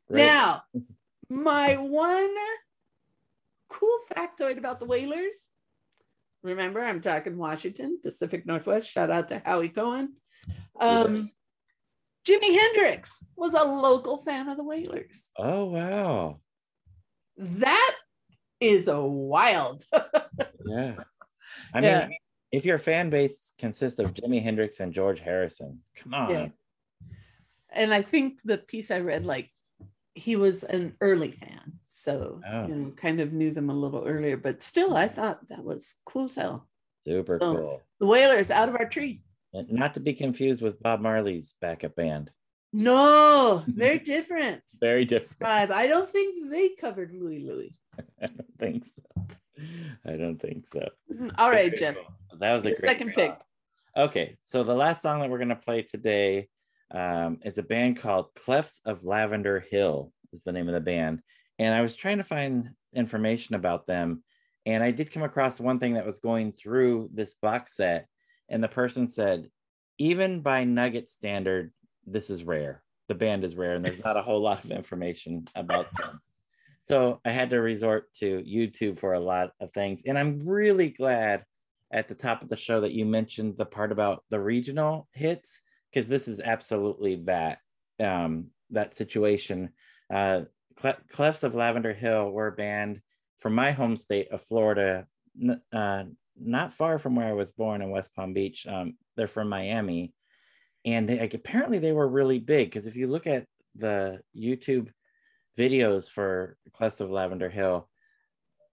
Right. 0.08 0.26
Now, 0.26 0.62
my 1.28 1.76
one 1.76 2.34
cool 3.68 3.98
factoid 4.12 4.58
about 4.58 4.80
the 4.80 4.87
Wailers. 4.87 5.34
Remember, 6.42 6.82
I'm 6.82 7.00
talking 7.00 7.38
Washington, 7.38 7.98
Pacific 8.02 8.44
Northwest. 8.46 8.90
Shout 8.90 9.10
out 9.10 9.28
to 9.28 9.40
Howie 9.44 9.68
Cohen. 9.68 10.14
Um, 10.80 11.28
Jimi 12.26 12.58
Hendrix 12.58 13.22
was 13.37 13.54
a 13.54 13.62
local 13.64 14.18
fan 14.22 14.48
of 14.48 14.56
the 14.56 14.64
Wailers. 14.64 15.28
Oh 15.38 15.66
wow. 15.66 16.40
That 17.37 17.94
is 18.60 18.88
a 18.88 19.00
wild. 19.00 19.84
Yeah. 20.66 20.94
I 21.74 21.80
Yeah. 21.82 22.06
mean, 22.08 22.18
if 22.50 22.64
your 22.64 22.78
fan 22.78 23.10
base 23.10 23.52
consists 23.58 23.98
of 23.98 24.14
Jimi 24.14 24.42
Hendrix 24.42 24.80
and 24.80 24.94
George 24.94 25.20
Harrison, 25.20 25.80
come 25.96 26.14
on. 26.14 26.30
Yeah. 26.30 26.48
And 27.74 27.92
I 27.92 28.02
think 28.02 28.38
the 28.44 28.58
piece 28.58 28.90
I 28.90 29.00
read, 29.00 29.24
like 29.24 29.50
he 30.14 30.37
was 30.37 30.62
an 30.64 30.94
early 31.00 31.32
fan, 31.32 31.72
so 31.90 32.40
Oh. 32.48 32.66
you 32.66 32.74
know, 32.74 32.90
kind 32.92 33.20
of 33.20 33.32
knew 33.32 33.50
them 33.52 33.68
a 33.70 33.74
little 33.74 34.04
earlier. 34.06 34.37
But 34.37 34.62
still, 34.62 34.96
I 34.96 35.08
thought 35.08 35.48
that 35.48 35.64
was 35.64 35.94
cool. 36.06 36.28
So 36.28 36.64
Super 37.06 37.38
Oh. 37.42 37.54
cool. 37.54 37.82
the 38.00 38.06
Wailers 38.06 38.50
out 38.50 38.68
of 38.68 38.76
our 38.76 38.88
tree. 38.88 39.22
Not 39.52 39.94
to 39.94 40.00
be 40.00 40.14
confused 40.14 40.62
with 40.62 40.80
Bob 40.82 41.00
Marley's 41.00 41.54
backup 41.60 41.94
band. 41.94 42.30
No, 42.72 43.62
very 43.68 43.98
different 44.14 44.62
Very 44.80 45.04
different. 45.04 45.40
vibe. 45.40 45.70
I 45.70 45.87
don't 45.87 46.10
think 46.10 46.50
they 46.50 46.70
covered 46.70 47.12
Louis 47.12 47.38
Louis. 47.40 47.76
I 48.20 48.26
don't 48.26 48.58
think 48.58 48.84
so. 48.84 49.26
I 50.04 50.16
don't 50.16 50.40
think 50.40 50.66
so. 50.66 50.88
Mm-hmm. 51.12 51.28
All 51.38 51.50
right, 51.50 51.72
cool. 51.78 51.94
That 52.40 52.54
was 52.54 52.64
a 52.66 52.70
Your 52.70 52.78
great 52.78 52.90
second 52.90 53.12
pick. 53.14 53.37
Okay, 53.96 54.37
so 54.44 54.64
the 54.64 54.74
last 54.74 55.02
song 55.02 55.20
that 55.20 55.30
we're 55.30 55.38
gonna 55.38 55.54
play 55.54 55.82
today 55.82 56.48
um, 56.90 57.38
is 57.44 57.58
a 57.58 57.62
band 57.62 57.98
called 57.98 58.34
Clefs 58.34 58.80
of 58.84 59.04
Lavender 59.04 59.60
Hill. 59.60 60.12
Is 60.32 60.42
the 60.44 60.52
name 60.52 60.66
of 60.66 60.74
the 60.74 60.80
band, 60.80 61.20
and 61.60 61.72
I 61.72 61.80
was 61.80 61.94
trying 61.94 62.18
to 62.18 62.24
find 62.24 62.70
information 62.92 63.54
about 63.54 63.86
them, 63.86 64.24
and 64.66 64.82
I 64.82 64.90
did 64.90 65.12
come 65.12 65.22
across 65.22 65.60
one 65.60 65.78
thing 65.78 65.94
that 65.94 66.06
was 66.06 66.18
going 66.18 66.52
through 66.52 67.10
this 67.12 67.34
box 67.40 67.76
set, 67.76 68.08
and 68.48 68.62
the 68.62 68.68
person 68.68 69.06
said, 69.06 69.48
even 69.98 70.40
by 70.40 70.64
Nugget 70.64 71.08
standard, 71.08 71.72
this 72.04 72.30
is 72.30 72.42
rare. 72.42 72.82
The 73.08 73.14
band 73.14 73.44
is 73.44 73.54
rare, 73.54 73.76
and 73.76 73.84
there's 73.84 74.02
not 74.02 74.16
a 74.16 74.22
whole 74.22 74.40
lot 74.40 74.64
of 74.64 74.72
information 74.72 75.46
about 75.54 75.94
them. 75.96 76.20
So 76.82 77.20
I 77.24 77.30
had 77.30 77.50
to 77.50 77.60
resort 77.60 78.12
to 78.14 78.42
YouTube 78.42 78.98
for 78.98 79.12
a 79.12 79.20
lot 79.20 79.52
of 79.60 79.72
things, 79.72 80.02
and 80.04 80.18
I'm 80.18 80.40
really 80.44 80.90
glad 80.90 81.44
at 81.92 82.08
the 82.08 82.14
top 82.14 82.42
of 82.42 82.48
the 82.48 82.56
show 82.56 82.80
that 82.80 82.92
you 82.92 83.06
mentioned 83.06 83.56
the 83.56 83.64
part 83.64 83.92
about 83.92 84.24
the 84.30 84.40
regional 84.40 85.06
hits 85.12 85.60
because 85.94 86.09
this 86.09 86.26
is 86.26 86.40
absolutely 86.40 87.16
that 87.16 87.59
um, 88.00 88.46
that 88.70 88.94
situation. 88.94 89.70
Uh, 90.12 90.42
Cle- 90.80 90.96
Clefs 91.12 91.44
of 91.44 91.54
Lavender 91.54 91.94
Hill 91.94 92.30
were 92.30 92.48
a 92.48 92.52
band 92.52 93.00
from 93.38 93.54
my 93.54 93.70
home 93.70 93.96
state 93.96 94.33
of 94.33 94.42
Florida, 94.42 95.07
n- 95.40 95.61
uh, 95.72 96.04
not 96.37 96.74
far 96.74 96.98
from 96.98 97.14
where 97.14 97.28
I 97.28 97.33
was 97.33 97.52
born 97.52 97.80
in 97.80 97.90
West 97.90 98.12
Palm 98.14 98.33
Beach. 98.33 98.66
Um, 98.66 98.94
they're 99.16 99.28
from 99.28 99.48
Miami, 99.48 100.12
and 100.85 101.09
they, 101.09 101.20
like, 101.20 101.35
apparently 101.35 101.78
they 101.78 101.92
were 101.92 102.09
really 102.09 102.40
big 102.40 102.70
because 102.70 102.88
if 102.88 102.96
you 102.96 103.07
look 103.07 103.28
at 103.28 103.46
the 103.76 104.20
YouTube 104.37 104.88
videos 105.57 106.09
for 106.09 106.57
Clefs 106.76 107.00
of 107.00 107.11
Lavender 107.11 107.48
Hill, 107.50 107.88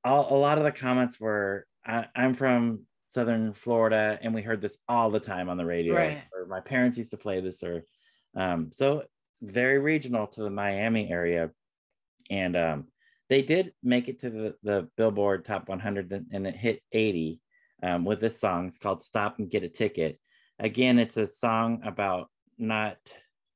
all, 0.03 0.35
a 0.35 0.39
lot 0.39 0.57
of 0.57 0.63
the 0.63 0.71
comments 0.71 1.19
were, 1.19 1.67
I, 1.85 2.07
"I'm 2.15 2.33
from 2.33 2.87
Southern 3.13 3.53
Florida, 3.53 4.17
and 4.21 4.33
we 4.33 4.41
heard 4.41 4.61
this 4.61 4.77
all 4.87 5.09
the 5.09 5.19
time 5.19 5.49
on 5.49 5.57
the 5.57 5.65
radio, 5.65 5.95
Right. 5.95 6.23
or 6.33 6.45
my 6.47 6.61
parents 6.61 6.97
used 6.97 7.11
to 7.11 7.17
play 7.17 7.41
this, 7.41 7.61
or 7.63 7.83
um, 8.35 8.71
so 8.71 9.03
very 9.41 9.79
regional 9.79 10.27
to 10.27 10.43
the 10.43 10.49
Miami 10.49 11.11
area." 11.11 11.51
And 12.29 12.55
um, 12.55 12.87
they 13.29 13.41
did 13.41 13.73
make 13.83 14.07
it 14.07 14.19
to 14.21 14.29
the, 14.29 14.55
the 14.63 14.87
Billboard 14.97 15.43
Top 15.45 15.67
100, 15.67 16.25
and- 16.31 16.47
it 16.47 16.55
hit 16.55 16.81
80 16.91 17.41
um, 17.83 18.05
with 18.05 18.21
this 18.21 18.39
song. 18.39 18.67
It's 18.67 18.77
called 18.77 19.03
"Stop 19.03 19.39
and 19.39 19.49
Get 19.51 19.63
a 19.63 19.69
Ticket." 19.69 20.19
Again, 20.59 20.97
it's 20.99 21.17
a 21.17 21.27
song 21.27 21.81
about 21.83 22.29
not 22.57 22.97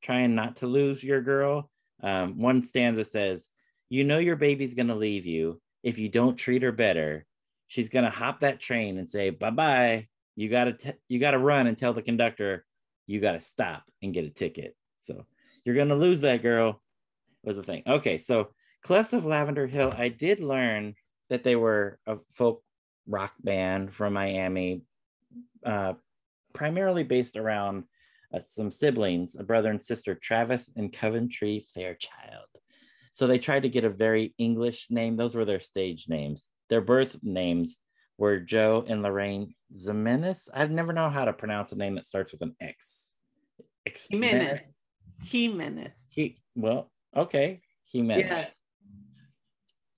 trying 0.02 0.36
not 0.36 0.58
to 0.58 0.68
lose 0.68 1.04
your 1.04 1.22
girl. 1.22 1.70
Um, 2.04 2.40
one 2.40 2.66
stanza 2.66 3.06
says, 3.06 3.48
"You 3.90 4.04
know 4.04 4.18
your 4.18 4.36
baby's 4.36 4.74
gonna 4.74 4.96
leave 4.96 5.26
you 5.26 5.62
if 5.82 5.98
you 5.98 6.10
don't 6.10 6.36
treat 6.36 6.64
her 6.64 6.72
better. 6.74 7.26
She's 7.68 7.90
gonna 7.90 8.10
hop 8.10 8.42
that 8.42 8.60
train 8.60 8.98
and 8.98 9.10
say 9.10 9.30
bye 9.30 9.50
bye. 9.50 10.08
You 10.36 10.50
gotta 10.50 10.74
t- 10.74 10.94
you 11.08 11.20
gotta 11.20 11.40
run 11.40 11.68
and 11.68 11.78
tell 11.78 11.94
the 11.94 12.02
conductor 12.02 12.66
you 13.08 13.20
gotta 13.20 13.40
stop 13.40 13.84
and 14.02 14.14
get 14.14 14.26
a 14.26 14.30
ticket. 14.30 14.76
So 15.02 15.26
you're 15.64 15.76
gonna 15.76 15.96
lose 15.96 16.22
that 16.22 16.42
girl." 16.42 16.82
Was 17.44 17.58
the 17.58 17.64
thing. 17.64 17.84
Okay, 17.86 18.18
so 18.18 18.50
Clefs 18.84 19.14
of 19.14 19.26
Lavender 19.26 19.68
Hill. 19.68 19.94
I 19.96 20.10
did 20.10 20.40
learn 20.40 20.96
that 21.30 21.44
they 21.44 21.56
were 21.56 22.00
a 22.08 22.18
folk 22.34 22.64
rock 23.08 23.34
band 23.40 23.94
from 23.94 24.14
Miami, 24.14 24.84
uh, 25.66 25.94
primarily 26.54 27.04
based 27.04 27.36
around 27.36 27.86
uh, 28.34 28.40
some 28.40 28.72
siblings, 28.72 29.36
a 29.36 29.44
brother 29.44 29.70
and 29.70 29.82
sister, 29.82 30.16
Travis 30.16 30.70
and 30.76 30.94
Coventry 30.94 31.66
Fairchild. 31.74 32.48
So 33.14 33.28
they 33.28 33.38
tried 33.38 33.64
to 33.64 33.70
get 33.70 33.86
a 33.86 33.90
very 33.90 34.34
English 34.38 34.88
name. 34.90 35.16
Those 35.16 35.36
were 35.36 35.46
their 35.46 35.60
stage 35.60 36.06
names. 36.08 36.48
Their 36.70 36.82
birth 36.82 37.18
names 37.22 37.78
were 38.18 38.40
Joe 38.40 38.86
and 38.88 39.04
Lorraine 39.04 39.54
Ximenez. 39.78 40.50
I 40.54 40.66
never 40.68 40.94
know 40.94 41.10
how 41.10 41.26
to 41.26 41.34
pronounce 41.34 41.72
a 41.72 41.76
name 41.76 41.96
that 41.96 42.06
starts 42.06 42.32
with 42.32 42.42
an 42.42 42.56
X. 42.62 43.14
Ex- 43.86 44.08
Jimenez. 44.10 44.60
Jimenez. 45.24 46.06
He 46.10 46.42
well, 46.56 46.92
okay. 47.16 47.62
Jimenez. 47.92 48.26
Yeah. 48.26 48.48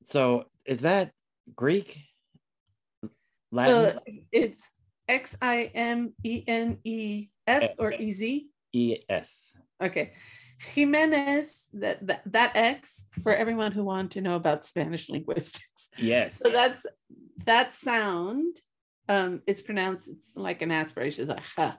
So 0.03 0.45
is 0.65 0.81
that 0.81 1.11
Greek? 1.55 1.97
Uh, 3.03 3.07
Latin? 3.51 3.93
So 3.93 3.99
it's 4.31 4.69
X 5.07 5.37
I 5.41 5.71
M 5.73 6.13
E 6.23 6.43
N 6.47 6.79
E 6.83 7.27
S 7.45 7.71
or 7.79 7.93
E 7.93 8.11
Z. 8.11 8.47
E 8.73 8.97
S. 9.09 9.53
Okay. 9.81 10.13
Jimenez, 10.59 11.67
that, 11.73 12.05
that 12.07 12.21
that 12.25 12.51
X 12.55 13.03
for 13.21 13.33
everyone 13.33 13.71
who 13.71 13.83
want 13.83 14.11
to 14.11 14.21
know 14.21 14.35
about 14.35 14.65
Spanish 14.65 15.07
linguistics. 15.09 15.67
Yes. 15.97 16.39
So 16.39 16.49
that's 16.49 16.85
that 17.45 17.73
sound 17.73 18.57
um 19.09 19.41
is 19.47 19.61
pronounced 19.61 20.09
it's 20.09 20.35
like 20.35 20.61
an 20.61 20.71
aspiration, 20.71 21.21
it's 21.21 21.29
like 21.29 21.43
ha. 21.55 21.77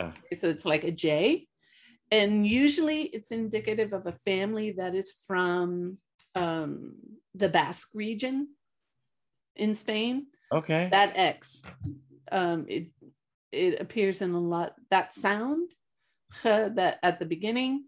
Ah. 0.00 0.12
So 0.38 0.48
it's 0.48 0.64
like 0.64 0.84
a 0.84 0.90
J. 0.90 1.46
And 2.10 2.46
usually 2.46 3.02
it's 3.02 3.32
indicative 3.32 3.92
of 3.92 4.06
a 4.06 4.18
family 4.24 4.72
that 4.72 4.94
is 4.94 5.12
from 5.26 5.98
um 6.34 6.94
the 7.34 7.48
Basque 7.48 7.90
region 7.94 8.48
in 9.56 9.74
Spain. 9.74 10.26
okay. 10.52 10.88
That 10.90 11.12
X. 11.16 11.62
Um 12.30 12.66
it 12.68 12.88
it 13.52 13.80
appears 13.80 14.22
in 14.22 14.32
a 14.32 14.40
lot 14.40 14.74
that 14.90 15.14
sound 15.14 15.70
ha, 16.42 16.68
that 16.74 16.98
at 17.02 17.18
the 17.18 17.24
beginning, 17.24 17.84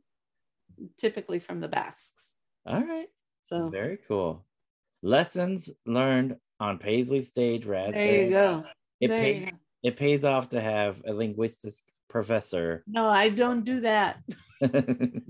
typically 0.97 1.38
from 1.38 1.61
the 1.61 1.69
Basques. 1.69 2.35
All 2.67 2.81
right. 2.81 3.09
So 3.45 3.69
Very 3.69 3.99
cool. 4.09 4.45
Lessons 5.03 5.71
learned 5.87 6.37
on 6.61 6.79
Paisley 6.79 7.23
Stage 7.23 7.65
Raspberry. 7.67 8.07
there 8.07 8.25
you 8.25 8.31
go. 8.31 8.65
It, 9.01 9.09
There 9.09 9.19
pay, 9.21 9.39
you 9.41 9.47
go. 9.47 9.53
it 9.85 9.97
pays 9.97 10.25
off 10.25 10.49
to 10.51 10.61
have 10.61 11.01
a 11.07 11.13
linguistics 11.13 11.83
professor. 12.09 12.83
No, 12.87 13.07
I 13.09 13.29
don't 13.29 13.65
do 13.65 13.81
that. 13.81 14.19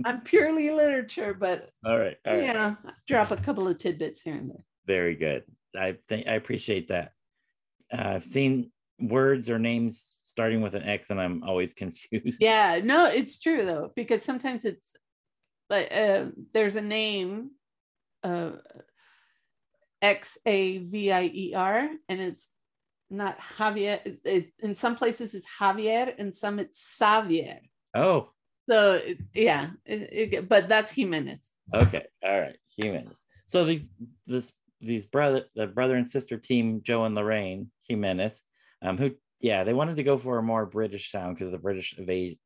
I'm 0.05 0.23
purely 0.25 0.71
literature, 0.71 1.35
but 1.35 1.69
right. 1.85 2.17
All 2.27 2.35
right. 2.35 2.47
you 2.47 2.53
know, 2.55 2.77
drop 3.07 3.31
a 3.31 3.37
couple 3.37 3.69
of 3.69 3.77
tidbits 3.79 4.23
here 4.23 4.35
and 4.37 4.51
there. 4.51 4.65
Very 4.87 5.17
good. 5.17 5.45
I 5.79 5.97
think 6.09 6.27
I 6.27 6.35
appreciate 6.35 6.89
that. 6.89 7.13
Uh, 7.93 8.03
I've 8.15 8.25
seen 8.25 8.71
words 9.01 9.51
or 9.51 9.59
names 9.59 10.17
starting 10.25 10.63
with 10.63 10.75
an 10.75 10.83
X, 10.83 11.11
and 11.11 11.21
I'm 11.21 11.43
always 11.43 11.75
confused. 11.83 12.39
Yeah, 12.41 12.81
no, 12.83 13.05
it's 13.07 13.39
true 13.39 13.67
though, 13.67 13.93
because 13.95 14.23
sometimes 14.23 14.65
it's 14.65 14.97
like 15.69 15.93
uh, 15.93 16.27
there's 16.55 16.77
a 16.77 16.81
name, 16.81 17.51
uh, 18.23 18.53
X 20.03 20.39
A 20.47 20.79
V 20.79 21.13
I 21.13 21.31
E 21.33 21.55
R, 21.55 21.89
and 22.09 22.21
it's 22.21 22.49
not 23.11 23.39
Javier. 23.41 24.01
It, 24.05 24.21
it, 24.25 24.53
in 24.61 24.75
some 24.75 24.97
places 24.97 25.35
it's 25.35 25.47
Javier, 25.59 26.15
and 26.19 26.35
some 26.35 26.59
it's 26.59 26.97
Xavier. 26.99 27.61
Oh, 27.95 28.31
So 28.69 29.01
it, 29.03 29.19
yeah, 29.35 29.71
but 30.43 30.69
that's 30.69 30.95
Ximenez. 30.95 31.51
okay. 31.75 32.05
All 32.23 32.41
right. 32.41 32.57
Ximenez. 32.81 33.19
So 33.47 33.65
these 33.65 33.89
this 34.27 34.53
these 34.81 35.07
brother 35.07 35.45
the 35.57 35.67
brother 35.67 35.97
and 35.97 36.09
sister 36.09 36.37
team 36.39 36.83
Joe 36.83 37.05
and 37.05 37.15
Lorraine 37.15 37.71
Ximenez, 37.87 38.43
um, 38.83 38.99
who 38.99 39.13
yeah 39.41 39.65
they 39.65 39.75
wanted 39.75 39.97
to 39.97 40.03
go 40.05 40.19
for 40.19 40.39
a 40.39 40.43
more 40.43 40.67
British 40.67 41.11
sound 41.11 41.35
because 41.37 41.51
the 41.51 41.59
British 41.59 41.97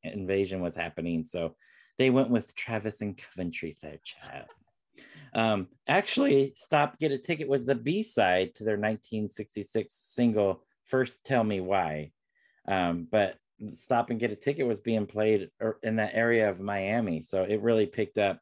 invasion 0.03 0.61
was 0.61 0.77
happening. 0.77 1.27
So 1.29 1.57
they 1.99 2.09
went 2.11 2.31
with 2.31 2.55
Travis 2.55 3.03
and 3.03 3.19
Coventry 3.19 3.77
Fairchild. 3.81 4.49
Um, 5.35 5.68
actually, 5.88 6.53
Stop 6.57 6.99
Get 6.99 7.12
a 7.12 7.18
Ticket 7.18 7.49
was 7.49 7.64
the 7.64 7.75
B 7.75 8.03
side 8.03 8.55
to 8.57 8.64
their 8.64 8.77
1966 8.77 9.95
single 9.95 10.64
First 10.85 11.25
Tell 11.25 11.42
Me 11.42 11.61
Why. 11.61 12.11
Um, 12.68 13.07
but 13.11 13.37
Stop 13.75 14.11
and 14.11 14.21
Get 14.21 14.33
a 14.33 14.37
Ticket 14.37 14.66
was 14.66 14.81
being 14.81 15.07
played 15.07 15.51
er- 15.61 15.79
in 15.83 15.97
that 15.97 16.14
area 16.14 16.51
of 16.51 16.61
Miami. 16.61 17.23
So 17.23 17.42
it 17.45 17.62
really 17.62 17.87
picked 17.87 18.18
up. 18.18 18.40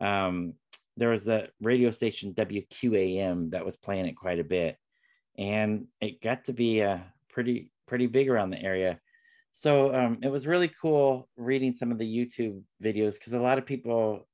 Um, 0.00 0.54
there 0.96 1.10
was 1.10 1.28
a 1.28 1.48
radio 1.60 1.90
station 1.90 2.34
WQAM 2.34 3.50
that 3.50 3.64
was 3.64 3.76
playing 3.76 4.06
it 4.06 4.16
quite 4.16 4.38
a 4.38 4.44
bit. 4.44 4.76
And 5.38 5.86
it 6.00 6.20
got 6.20 6.46
to 6.46 6.52
be 6.52 6.82
uh, 6.82 6.98
pretty, 7.30 7.70
pretty 7.86 8.06
big 8.06 8.28
around 8.28 8.50
the 8.50 8.62
area. 8.62 8.98
So 9.52 9.94
um, 9.94 10.18
it 10.22 10.28
was 10.28 10.46
really 10.46 10.70
cool 10.80 11.28
reading 11.36 11.72
some 11.72 11.90
of 11.90 11.98
the 11.98 12.06
YouTube 12.06 12.62
videos 12.82 13.14
because 13.14 13.32
a 13.32 13.40
lot 13.40 13.58
of 13.58 13.66
people 13.66 14.26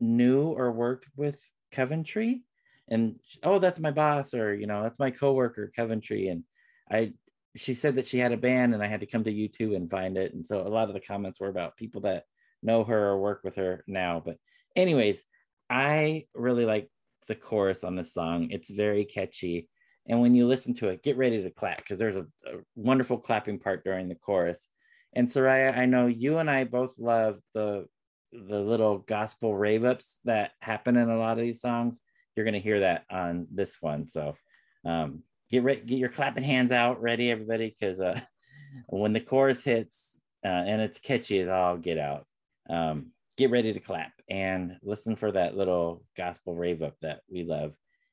knew 0.00 0.48
or 0.48 0.72
worked 0.72 1.06
with 1.16 1.38
Coventry, 1.72 2.42
and 2.88 3.16
oh, 3.42 3.58
that's 3.58 3.80
my 3.80 3.90
boss, 3.90 4.34
or 4.34 4.54
you 4.54 4.66
know, 4.66 4.82
that's 4.82 4.98
my 4.98 5.10
coworker 5.10 5.72
Coventry, 5.74 6.28
and 6.28 6.44
I. 6.90 7.12
She 7.56 7.72
said 7.72 7.96
that 7.96 8.06
she 8.06 8.18
had 8.18 8.32
a 8.32 8.36
band, 8.36 8.74
and 8.74 8.82
I 8.82 8.86
had 8.86 9.00
to 9.00 9.06
come 9.06 9.24
to 9.24 9.32
YouTube 9.32 9.74
and 9.74 9.90
find 9.90 10.18
it, 10.18 10.34
and 10.34 10.46
so 10.46 10.60
a 10.60 10.68
lot 10.68 10.88
of 10.88 10.94
the 10.94 11.00
comments 11.00 11.40
were 11.40 11.48
about 11.48 11.76
people 11.78 12.02
that 12.02 12.24
know 12.62 12.84
her 12.84 13.08
or 13.08 13.18
work 13.18 13.40
with 13.44 13.56
her 13.56 13.82
now. 13.86 14.22
But 14.22 14.36
anyways, 14.74 15.24
I 15.70 16.26
really 16.34 16.66
like 16.66 16.90
the 17.28 17.34
chorus 17.34 17.84
on 17.84 17.96
this 17.96 18.12
song. 18.12 18.48
It's 18.50 18.70
very 18.70 19.04
catchy. 19.04 19.68
And 20.08 20.20
when 20.20 20.34
you 20.34 20.46
listen 20.46 20.74
to 20.74 20.88
it, 20.88 21.02
get 21.02 21.16
ready 21.16 21.42
to 21.42 21.50
clap 21.50 21.78
because 21.78 21.98
there's 21.98 22.16
a, 22.16 22.26
a 22.46 22.58
wonderful 22.76 23.18
clapping 23.18 23.58
part 23.58 23.84
during 23.84 24.08
the 24.08 24.14
chorus. 24.14 24.68
And 25.14 25.26
Soraya, 25.26 25.76
I 25.76 25.86
know 25.86 26.06
you 26.06 26.38
and 26.38 26.50
I 26.50 26.64
both 26.64 26.98
love 26.98 27.40
the 27.54 27.86
the 28.32 28.58
little 28.58 28.98
gospel 28.98 29.56
rave 29.56 29.84
ups 29.84 30.18
that 30.24 30.52
happen 30.60 30.96
in 30.96 31.10
a 31.10 31.18
lot 31.18 31.38
of 31.38 31.44
these 31.44 31.60
songs. 31.60 31.98
You're 32.34 32.44
gonna 32.44 32.58
hear 32.58 32.80
that 32.80 33.04
on 33.10 33.46
this 33.50 33.78
one. 33.80 34.06
So 34.08 34.36
um, 34.84 35.22
get 35.50 35.62
ready, 35.62 35.80
get 35.80 35.98
your 35.98 36.08
clapping 36.08 36.44
hands 36.44 36.72
out, 36.72 37.00
ready, 37.00 37.30
everybody, 37.30 37.74
because 37.78 38.00
uh, 38.00 38.20
when 38.88 39.12
the 39.12 39.20
chorus 39.20 39.62
hits 39.62 40.20
uh, 40.44 40.48
and 40.48 40.80
it's 40.80 41.00
catchy 41.00 41.40
as 41.40 41.48
all 41.48 41.76
get 41.76 41.98
out, 41.98 42.26
um, 42.68 43.12
get 43.36 43.50
ready 43.50 43.72
to 43.72 43.80
clap 43.80 44.12
and 44.28 44.76
listen 44.82 45.16
for 45.16 45.32
that 45.32 45.56
little 45.56 46.02
gospel 46.16 46.54
rave 46.54 46.82
up 46.82 46.94
that 47.02 47.20
we 47.30 47.44
love. 47.44 47.72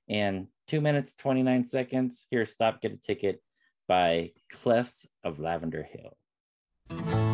And 0.09 0.47
two 0.67 0.81
minutes, 0.81 1.13
29 1.15 1.65
seconds. 1.65 2.25
Here, 2.29 2.45
Stop 2.45 2.81
Get 2.81 2.93
a 2.93 2.97
Ticket 2.97 3.41
by 3.87 4.31
Clefs 4.53 5.05
of 5.23 5.39
Lavender 5.39 5.83
Hill. 5.83 7.32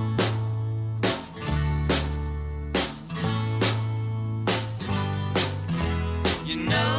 You 6.49 6.55
know 6.55 6.98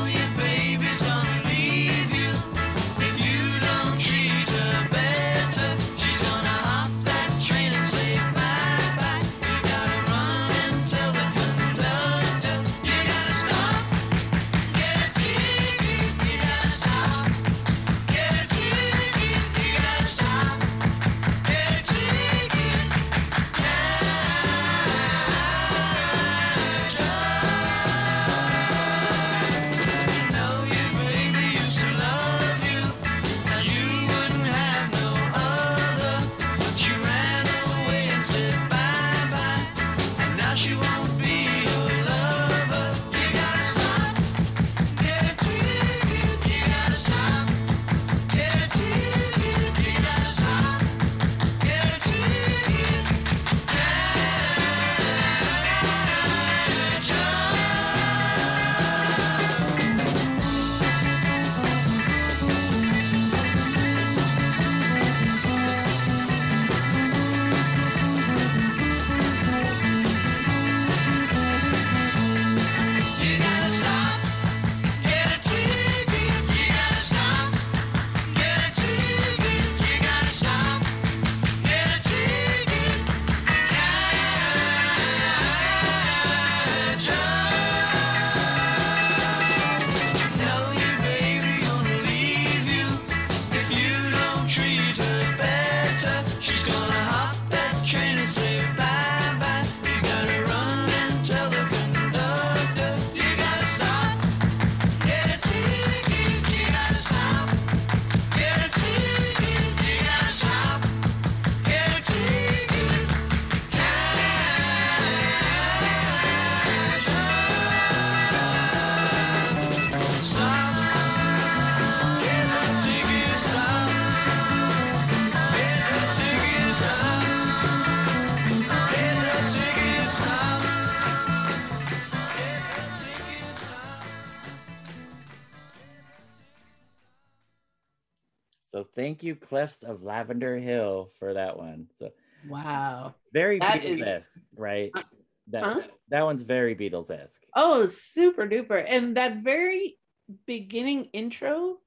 thank 139.21 139.25
you, 139.27 139.37
Clefs 139.37 139.83
of 139.83 140.03
Lavender 140.03 140.57
Hill, 140.57 141.11
for 141.19 141.35
that 141.35 141.57
one. 141.59 141.89
So 141.99 142.11
Wow. 142.47 143.15
very 143.35 143.59
That 143.59 143.83
Beatles 143.83 144.01
is- 144.19 144.29
right? 144.57 144.91
Uh, 144.95 145.03
That 145.49 145.63
huh? 145.65 145.83
that 146.09 146.23
one's 146.25 146.43
very 146.43 146.75
Beatles 146.75 147.11
esque. 147.11 147.43
Oh, 147.55 147.85
super 147.87 148.47
duper. 148.47 148.83
And 148.87 149.17
that 149.17 149.39
very 149.43 149.99
beginning 150.47 151.07
intro, 151.13 151.79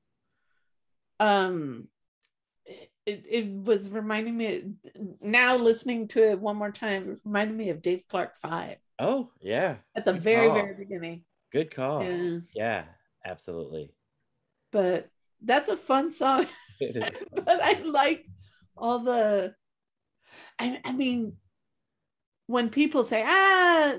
um, 1.19 1.87
it, 3.05 3.25
it 3.29 3.49
was 3.49 3.89
reminding 3.89 4.37
me 4.37 4.73
now 5.21 5.57
listening 5.57 6.07
to 6.09 6.29
it 6.31 6.39
one 6.39 6.55
more 6.57 6.71
time, 6.71 7.19
reminded 7.23 7.57
me 7.57 7.69
of 7.69 7.81
Dave 7.81 8.03
Clark 8.09 8.35
Five 8.35 8.77
Oh 8.99 9.31
yeah, 9.41 9.77
at 9.95 10.05
the 10.05 10.13
Good 10.13 10.21
very, 10.21 10.47
call. 10.47 10.55
very 10.55 10.75
beginning. 10.75 11.23
good 11.51 11.71
call. 11.71 12.03
Yeah. 12.03 12.39
Yeah, 12.53 12.83
absolutely. 13.25 13.91
But 14.71 15.09
that's 15.41 15.69
a 15.69 15.77
fun 15.77 16.11
song. 16.11 16.45
But 17.45 17.63
I 17.63 17.81
like 17.83 18.25
all 18.75 18.99
the 18.99 19.53
I, 20.59 20.79
I 20.83 20.91
mean 20.91 21.33
when 22.47 22.69
people 22.69 23.03
say 23.03 23.23
ah 23.25 23.95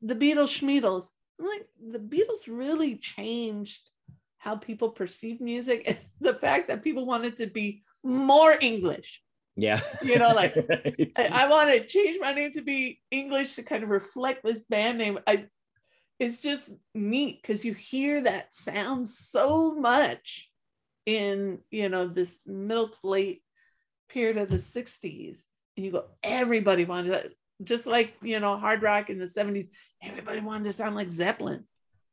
the, 0.00 0.14
Beatles 0.14 0.60
Schmeatles 0.60 1.06
I'm 1.40 1.46
like 1.46 1.66
the 1.90 1.98
Beatles 1.98 2.46
really 2.46 2.96
changed 2.96 3.90
how 4.38 4.56
people 4.56 4.90
perceive 4.90 5.40
music 5.40 5.84
and 5.86 5.98
the 6.20 6.34
fact 6.34 6.68
that 6.68 6.84
people 6.84 7.06
wanted 7.06 7.36
to 7.38 7.46
be 7.46 7.82
more 8.02 8.56
English 8.60 9.22
Yeah. 9.56 9.80
You 10.02 10.18
know, 10.18 10.32
like, 10.34 10.54
Right. 10.54 11.12
I, 11.16 11.44
I 11.44 11.48
want 11.48 11.70
to 11.70 11.84
change 11.84 12.18
my 12.20 12.32
name 12.32 12.52
to 12.52 12.62
be 12.62 13.00
English 13.10 13.56
to 13.56 13.62
kind 13.64 13.82
of 13.82 13.90
reflect 13.90 14.44
this 14.44 14.64
band 14.64 14.98
name 14.98 15.18
I 15.26 15.46
it's 16.18 16.38
just 16.38 16.70
neat 16.94 17.40
because 17.40 17.64
you 17.64 17.74
hear 17.74 18.20
that 18.22 18.54
sound 18.54 19.08
so 19.08 19.74
much 19.74 20.47
in 21.08 21.58
you 21.70 21.88
know 21.88 22.06
this 22.06 22.38
middle 22.44 22.90
to 22.90 22.98
late 23.02 23.42
period 24.10 24.36
of 24.36 24.50
the 24.50 24.58
60s 24.58 25.38
and 25.74 25.86
you 25.86 25.90
go 25.90 26.04
everybody 26.22 26.84
wanted 26.84 27.12
to 27.12 27.30
just 27.64 27.86
like 27.86 28.12
you 28.20 28.38
know 28.38 28.58
hard 28.58 28.82
rock 28.82 29.08
in 29.08 29.18
the 29.18 29.24
70s 29.24 29.68
everybody 30.02 30.40
wanted 30.40 30.64
to 30.64 30.72
sound 30.74 30.94
like 30.94 31.10
zeppelin 31.10 31.64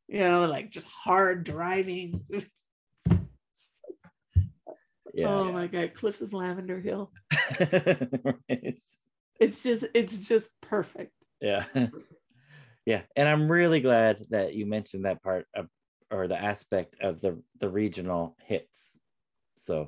you 0.07 0.19
know 0.19 0.45
like 0.45 0.71
just 0.71 0.87
hard 0.87 1.43
driving 1.43 2.21
yeah. 5.13 5.27
oh 5.27 5.51
my 5.51 5.67
god 5.67 5.91
clefs 5.93 6.21
of 6.21 6.31
lavender 6.31 6.79
hill 6.79 7.11
Right. 7.59 8.79
it's 9.41 9.59
just 9.59 9.83
it's 9.93 10.19
just 10.19 10.49
perfect 10.61 11.11
yeah 11.41 11.65
yeah 12.85 13.01
and 13.17 13.27
i'm 13.27 13.51
really 13.51 13.81
glad 13.81 14.23
that 14.29 14.53
you 14.53 14.65
mentioned 14.65 15.03
that 15.03 15.21
part 15.21 15.47
of 15.53 15.67
or 16.15 16.27
the 16.27 16.41
aspect 16.41 16.95
of 17.01 17.21
the 17.21 17.41
the 17.59 17.69
regional 17.69 18.35
hits. 18.43 18.97
So 19.55 19.87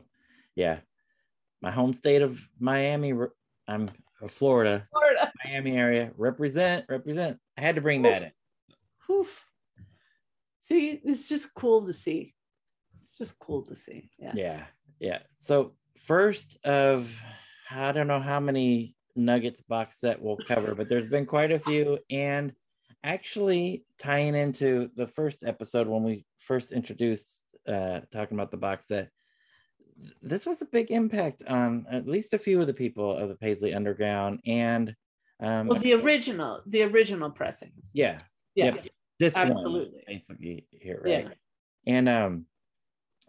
yeah. 0.56 0.80
My 1.62 1.72
home 1.72 1.94
state 1.94 2.22
of 2.22 2.40
miami 2.60 3.14
i'm 3.68 3.90
florida. 4.30 4.88
Florida. 4.92 5.32
miami 5.46 5.76
area. 5.78 6.12
Represent 6.18 6.86
represent. 6.90 7.40
I 7.58 7.62
had 7.62 7.76
to 7.76 7.82
bring 7.82 8.04
that 8.04 8.24
in. 8.24 8.32
Whew. 9.08 9.28
see 10.62 11.02
it's 11.04 11.28
just 11.28 11.54
cool 11.54 11.88
to 11.88 11.94
see. 11.94 12.34
It's 13.00 13.18
just 13.18 13.40
cool 13.40 13.64
to 13.64 13.76
see. 13.76 14.10
Yeah. 14.20 14.34
Yeah 14.36 14.64
yeah. 15.00 15.20
So 15.38 15.74
first 16.06 16.58
of 16.64 17.12
i 17.70 17.92
don't 17.92 18.08
know 18.08 18.22
how 18.22 18.40
many 18.40 18.96
nuggets 19.16 19.62
box 19.62 20.00
set 20.00 20.22
we'll 20.22 20.38
cover 20.38 20.74
but 20.74 20.88
there's 20.88 21.10
been 21.10 21.26
quite 21.26 21.52
a 21.52 21.60
few 21.60 21.98
and 22.10 22.54
actually 23.04 23.86
tying 24.00 24.36
into 24.36 24.90
the 24.96 25.08
first 25.08 25.44
episode 25.44 25.88
when 25.88 26.04
we 26.04 26.26
first 26.40 26.72
introduced 26.72 27.42
uh 27.68 28.00
talking 28.12 28.38
about 28.38 28.52
the 28.52 28.58
box 28.58 28.88
set 28.88 29.10
this 30.22 30.46
was 30.46 30.62
a 30.62 30.66
big 30.66 30.92
impact 30.92 31.44
on 31.48 31.86
at 31.92 32.08
least 32.08 32.34
a 32.34 32.38
few 32.38 32.62
of 32.62 32.68
the 32.68 32.74
people 32.74 33.12
of 33.12 33.30
the 33.30 33.36
paisley 33.36 33.74
underground 33.74 34.40
and 34.46 34.96
um 35.42 35.68
well 35.68 35.80
the 35.80 35.94
original 35.94 36.62
the 36.68 36.84
original 36.84 37.30
pressing. 37.30 37.72
Yeah. 37.94 38.20
Yeah. 38.56 38.76
Yep. 38.76 38.88
this 39.20 39.36
one 39.36 39.52
absolutely. 39.52 40.04
basically 40.08 40.68
here 40.72 41.02
right. 41.04 41.28
Yeah. 41.28 41.96
and 41.96 42.10
um 42.10 42.46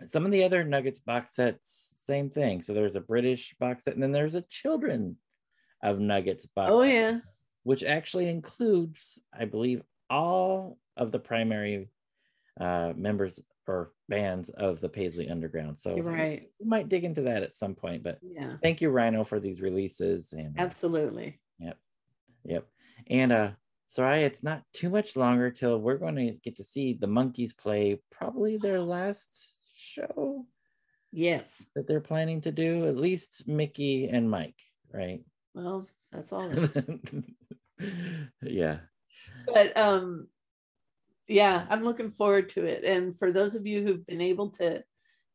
some 0.06 0.24
of 0.24 0.32
the 0.32 0.44
other 0.44 0.64
nuggets 0.64 1.00
box 1.00 1.34
sets 1.34 1.94
same 2.06 2.30
thing. 2.30 2.62
So 2.62 2.72
there's 2.72 2.96
a 2.96 3.00
british 3.00 3.54
box 3.60 3.84
set 3.84 3.94
and 3.94 4.02
then 4.02 4.12
there's 4.12 4.34
a 4.34 4.42
children 4.42 5.16
of 5.82 6.00
nuggets 6.00 6.46
box 6.46 6.70
oh 6.72 6.82
set, 6.82 6.94
yeah 6.94 7.18
which 7.62 7.82
actually 7.82 8.28
includes 8.28 9.18
i 9.38 9.44
believe 9.44 9.82
all 10.10 10.78
of 10.96 11.12
the 11.12 11.18
primary 11.18 11.88
uh 12.60 12.92
members 12.96 13.40
or 13.66 13.92
bands 14.08 14.48
of 14.50 14.80
the 14.80 14.88
paisley 14.88 15.28
underground 15.28 15.76
so 15.78 15.96
right 16.00 16.50
we 16.58 16.66
might 16.66 16.88
dig 16.88 17.04
into 17.04 17.22
that 17.22 17.42
at 17.42 17.54
some 17.54 17.74
point 17.74 18.02
but 18.02 18.18
yeah 18.22 18.54
thank 18.62 18.80
you 18.80 18.88
rhino 18.88 19.24
for 19.24 19.38
these 19.38 19.60
releases 19.60 20.32
and 20.32 20.54
absolutely 20.58 21.38
Yep. 21.60 21.76
Yep. 22.44 22.66
And 23.08 23.32
uh 23.32 23.50
sorry, 23.88 24.22
it's 24.22 24.42
not 24.42 24.62
too 24.72 24.90
much 24.90 25.16
longer 25.16 25.50
till 25.50 25.80
we're 25.80 25.96
going 25.98 26.16
to 26.16 26.32
get 26.44 26.56
to 26.56 26.64
see 26.64 26.92
the 26.92 27.06
monkees 27.06 27.56
play 27.56 28.00
probably 28.10 28.56
their 28.56 28.80
last 28.96 29.28
show 29.76 30.46
yes 31.10 31.62
that 31.74 31.88
they're 31.88 32.00
planning 32.00 32.40
to 32.42 32.52
do, 32.52 32.86
at 32.86 32.96
least 32.96 33.48
Mickey 33.48 34.08
and 34.08 34.30
Mike, 34.30 34.60
right? 34.92 35.20
well 35.54 35.86
that's 36.12 36.32
all 36.32 36.48
yeah. 38.42 38.78
but 39.46 39.76
um 39.76 40.26
yeah 41.26 41.66
i'm 41.70 41.84
looking 41.84 42.10
forward 42.10 42.48
to 42.50 42.64
it. 42.64 42.84
And 42.84 43.16
for 43.18 43.32
those 43.32 43.54
of 43.54 43.66
you 43.66 43.82
who've 43.82 44.06
been 44.06 44.20
able 44.20 44.50
to 44.52 44.82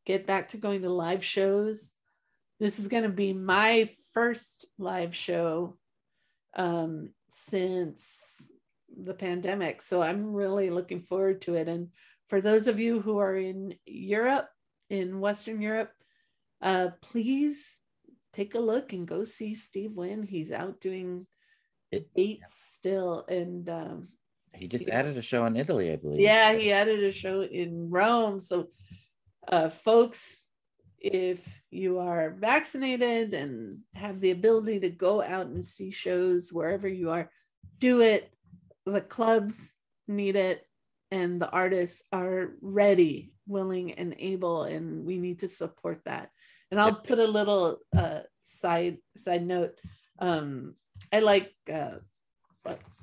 get 0.06 0.28
back 0.28 0.50
to 0.50 0.58
going 0.58 0.82
to 0.82 0.90
live 0.90 1.24
shows 1.24 1.94
this 2.60 2.80
is 2.80 2.88
going 2.88 3.04
to 3.04 3.10
be 3.10 3.34
my 3.34 3.90
first 4.14 4.66
live 4.78 5.16
show 5.16 5.78
um 6.56 7.10
since 7.30 8.42
the 8.96 9.14
pandemic. 9.14 9.82
So 9.82 10.02
i'm 10.02 10.34
really 10.34 10.70
looking 10.70 11.02
forward 11.02 11.42
to 11.44 11.56
it. 11.56 11.68
And 11.68 11.90
for 12.30 12.42
those 12.42 12.68
of 12.68 12.80
you 12.80 13.02
who 13.02 13.18
are 13.20 13.36
in 13.36 13.76
europe 13.86 14.50
in 14.90 15.20
western 15.20 15.62
europe 15.62 15.92
uh 16.62 16.90
please 17.02 17.80
take 18.34 18.56
a 18.56 18.60
look 18.60 18.94
and 18.94 19.08
go 19.08 19.24
see 19.24 19.56
steve 19.56 19.94
wynn. 19.94 20.24
He's 20.24 20.52
out 20.52 20.82
doing 20.82 21.28
It- 21.98 22.14
dates 22.16 22.56
still 22.78 23.26
and 23.28 23.70
um 23.70 24.08
He 24.56 24.68
just 24.68 24.88
Yeah. 24.88 25.00
added 25.00 25.18
a 25.18 25.22
show 25.22 25.46
in 25.46 25.56
Italy, 25.58 25.92
I 25.92 25.96
believe. 25.98 26.20
yeah 26.20 26.54
he 26.54 26.72
added 26.72 27.04
a 27.04 27.12
show 27.12 27.42
in 27.42 27.90
rome. 27.90 28.40
So 28.40 28.70
uh 29.48 29.70
folks 29.70 30.22
if 31.00 31.40
you 31.70 32.00
are 32.00 32.30
vaccinated 32.32 33.34
and 33.34 33.80
have 33.94 34.22
the 34.22 34.32
ability 34.32 34.80
to 34.82 34.90
go 34.90 35.22
out 35.22 35.48
and 35.48 35.66
see 35.66 35.92
shows 35.92 36.54
wherever 36.54 36.88
you 36.88 37.10
are 37.10 37.30
do 37.80 38.02
it. 38.02 38.32
The 38.86 39.02
clubs 39.02 39.74
need 40.08 40.36
it 40.36 40.66
and 41.12 41.42
the 41.42 41.50
artists 41.50 42.02
are 42.12 42.54
ready 42.62 43.34
willing 43.48 43.92
and 43.94 44.16
able 44.20 44.64
and 44.64 45.04
we 45.06 45.18
need 45.18 45.40
to 45.40 45.48
support 45.48 46.00
that. 46.06 46.30
And 46.72 46.80
i'll 46.82 46.96
put 47.10 47.20
a 47.20 47.28
little 47.40 47.80
uh 47.96 48.22
side 48.44 48.98
side 49.18 49.46
note. 49.46 49.74
Um 50.20 50.76
i 51.14 51.20
like 51.20 51.54
uh 51.72 51.98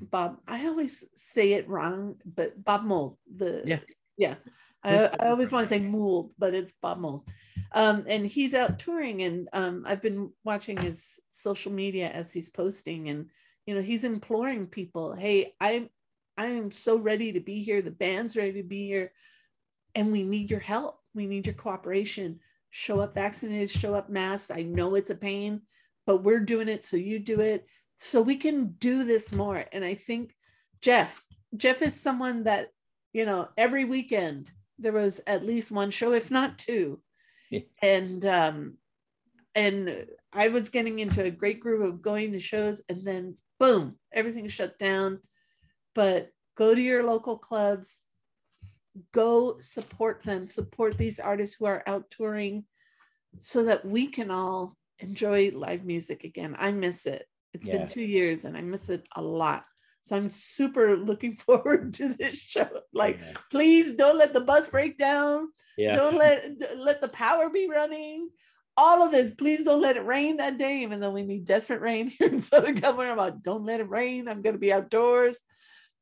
Bob, 0.01 0.39
I 0.49 0.67
always 0.67 1.05
say 1.15 1.53
it 1.53 1.69
wrong, 1.69 2.17
but 2.25 2.63
Bob 2.65 2.85
Mold, 2.85 3.19
the 3.35 3.63
Yeah. 3.67 3.81
yeah, 4.17 4.35
I, 4.83 5.05
I 5.21 5.29
always 5.29 5.53
want 5.53 5.69
to 5.69 5.75
say 5.75 5.81
Mould, 5.81 6.33
but 6.39 6.55
it's 6.55 6.73
Bob 6.81 6.99
Mold. 6.99 7.29
Um, 7.73 8.05
and 8.09 8.27
he's 8.27 8.55
out 8.55 8.79
touring, 8.79 9.23
and 9.23 9.49
um, 9.53 9.85
I've 9.87 10.03
been 10.03 10.31
watching 10.45 10.79
his 10.79 11.21
social 11.31 11.71
media 11.71 12.09
as 12.09 12.33
he's 12.33 12.49
posting, 12.49 13.11
and 13.11 13.29
you 13.67 13.75
know 13.75 13.83
he's 13.83 14.05
imploring 14.05 14.67
people, 14.67 15.13
"Hey, 15.13 15.55
I'm 15.61 15.91
I 16.39 16.47
am 16.47 16.73
so 16.73 16.97
ready 16.97 17.33
to 17.33 17.41
be 17.41 17.63
here. 17.63 17.83
The 17.83 17.91
band's 17.91 18.37
ready 18.37 18.55
to 18.55 18.63
be 18.63 18.87
here, 18.87 19.13
and 19.95 20.11
we 20.11 20.23
need 20.23 20.51
your 20.51 20.61
help. 20.61 20.99
We 21.15 21.27
need 21.27 21.47
your 21.47 21.55
cooperation. 21.55 22.41
Show 22.71 23.01
up 23.01 23.15
vaccinated, 23.15 23.71
show 23.71 23.95
up 23.95 24.09
masked. 24.09 24.51
I 24.51 24.63
know 24.63 24.95
it's 24.95 25.11
a 25.11 25.15
pain, 25.15 25.63
but 26.07 26.23
we're 26.23 26.41
doing 26.41 26.69
it, 26.69 26.85
so 26.85 26.97
you 26.97 27.19
do 27.19 27.41
it." 27.41 27.67
So 28.01 28.23
we 28.23 28.37
can 28.37 28.75
do 28.79 29.05
this 29.05 29.33
more. 29.33 29.65
And 29.73 29.85
i 29.85 29.95
think 29.95 30.35
jeff 30.83 31.25
jeff 31.57 31.83
is 31.83 32.01
someone 32.01 32.45
that 32.45 32.69
you 33.13 33.27
know 33.27 33.49
every 33.59 33.85
weekend 33.85 34.51
there 34.79 34.93
was 34.93 35.21
at 35.27 35.45
least 35.45 35.71
one 35.71 35.91
show 35.91 36.13
if 36.13 36.31
not 36.31 36.59
two. 36.59 37.01
Yeah. 37.51 37.61
and 37.83 38.25
um 38.25 38.77
and 39.55 40.07
i 40.33 40.49
was 40.49 40.69
getting 40.69 41.01
into 41.01 41.25
a 41.25 41.31
great 41.31 41.61
groove 41.61 41.83
of 41.83 42.01
going 42.01 42.33
to 42.33 42.41
shows 42.41 42.81
and 42.89 43.03
then 43.03 43.37
boom 43.59 43.97
everything 44.13 44.49
shut 44.49 44.79
down. 44.79 45.21
But 45.95 46.31
go 46.57 46.75
to 46.75 46.81
your 46.81 47.05
local 47.05 47.37
clubs. 47.37 47.99
Go 49.13 49.61
support 49.61 50.23
them. 50.25 50.49
Support 50.49 50.99
these 50.99 51.21
artists 51.21 51.57
who 51.59 51.67
are 51.67 51.83
out 51.87 52.11
touring 52.11 52.65
so 53.39 53.65
that 53.65 53.85
we 53.85 54.09
can 54.09 54.31
all 54.31 54.77
enjoy 54.99 55.51
live 55.55 55.85
music 55.85 56.25
again. 56.25 56.57
I 56.59 56.73
miss 56.73 57.07
it 57.07 57.27
It's 57.55 57.67
Yeah. 57.69 57.79
been 57.79 57.89
two 57.89 58.03
years 58.03 58.45
and 58.45 58.57
I 58.57 58.61
miss 58.61 58.89
it 58.89 59.07
a 59.17 59.23
lot. 59.23 59.65
So 60.03 60.17
I'm 60.17 60.31
super 60.31 60.97
looking 60.97 61.37
forward 61.47 61.95
to 61.95 62.15
this 62.15 62.39
show. 62.39 62.69
Like, 62.93 63.19
yeah. 63.21 63.33
please 63.51 63.95
don't 63.95 64.19
let 64.19 64.33
the 64.35 64.41
bus 64.41 64.69
break 64.69 64.97
down. 64.99 65.49
yeah. 65.77 65.97
Don't 65.97 66.17
let 66.17 66.51
let 66.77 67.01
the 67.01 67.09
power 67.09 67.51
be 67.51 67.69
running. 67.69 68.31
all 68.77 69.03
of 69.05 69.11
this. 69.11 69.35
Please 69.35 69.65
don't 69.65 69.83
let 69.83 69.97
it 69.99 70.07
rain 70.07 70.39
that 70.39 70.57
day, 70.57 70.83
even 70.83 71.01
though 71.01 71.11
we 71.11 71.23
need 71.23 71.45
desperate 71.45 71.83
rain 71.83 72.07
here 72.19 72.29
in 72.29 72.41
Southern 72.41 72.81
California. 72.81 73.13
About 73.13 73.43
don't 73.43 73.65
let 73.65 73.81
it 73.81 73.89
rain. 73.91 74.27
I'm 74.29 74.41
gonna 74.43 74.59
be 74.59 74.73
outdoors. 74.73 75.37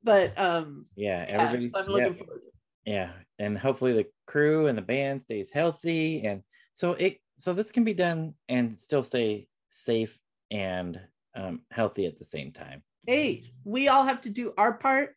But 0.04 0.38
um, 0.38 0.86
Yeah, 0.94 1.24
yeah, 1.26 1.34
everybody. 1.34 1.70
I'm 1.74 1.86
yeah, 1.86 1.90
looking 1.92 2.14
forward. 2.14 2.40
to 2.40 2.46
it. 2.46 2.54
yeah, 2.94 3.10
and 3.40 3.58
hopefully 3.58 3.94
the 3.94 4.06
crew 4.26 4.66
and 4.68 4.78
the 4.78 4.82
band 4.82 5.22
stays 5.22 5.50
healthy, 5.50 6.22
and 6.24 6.42
so 6.74 6.92
it 6.92 7.18
so 7.36 7.52
this 7.52 7.72
can 7.72 7.82
be 7.84 7.94
done 7.94 8.34
and 8.48 8.76
still 8.78 9.02
stay 9.02 9.48
safe 9.70 10.16
and 10.52 11.00
um, 11.38 11.60
healthy 11.70 12.06
at 12.06 12.18
the 12.18 12.24
same 12.24 12.52
time. 12.52 12.82
Hey, 13.06 13.52
we 13.64 13.88
all 13.88 14.04
have 14.04 14.20
to 14.22 14.30
do 14.30 14.52
our 14.58 14.74
part. 14.74 15.14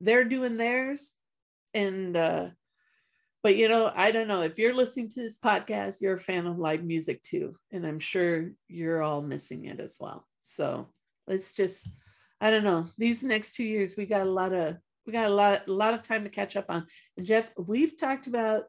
They're 0.00 0.24
doing 0.24 0.56
theirs, 0.56 1.10
and 1.74 2.16
uh, 2.16 2.48
but 3.42 3.56
you 3.56 3.68
know, 3.68 3.92
I 3.94 4.10
don't 4.10 4.28
know 4.28 4.42
if 4.42 4.58
you're 4.58 4.74
listening 4.74 5.08
to 5.10 5.22
this 5.22 5.38
podcast, 5.38 6.00
you're 6.00 6.14
a 6.14 6.18
fan 6.18 6.46
of 6.46 6.58
live 6.58 6.84
music 6.84 7.22
too, 7.22 7.56
and 7.72 7.86
I'm 7.86 7.98
sure 7.98 8.50
you're 8.68 9.02
all 9.02 9.22
missing 9.22 9.66
it 9.66 9.80
as 9.80 9.96
well. 9.98 10.26
So 10.40 10.88
let's 11.26 11.52
just, 11.52 11.88
I 12.40 12.50
don't 12.50 12.64
know, 12.64 12.88
these 12.96 13.22
next 13.22 13.54
two 13.54 13.64
years 13.64 13.96
we 13.96 14.06
got 14.06 14.26
a 14.26 14.30
lot 14.30 14.52
of 14.52 14.76
we 15.06 15.12
got 15.12 15.30
a 15.30 15.34
lot 15.34 15.68
a 15.68 15.72
lot 15.72 15.94
of 15.94 16.02
time 16.02 16.24
to 16.24 16.30
catch 16.30 16.56
up 16.56 16.66
on. 16.68 16.86
And 17.16 17.26
Jeff, 17.26 17.50
we've 17.56 17.98
talked 17.98 18.26
about 18.26 18.64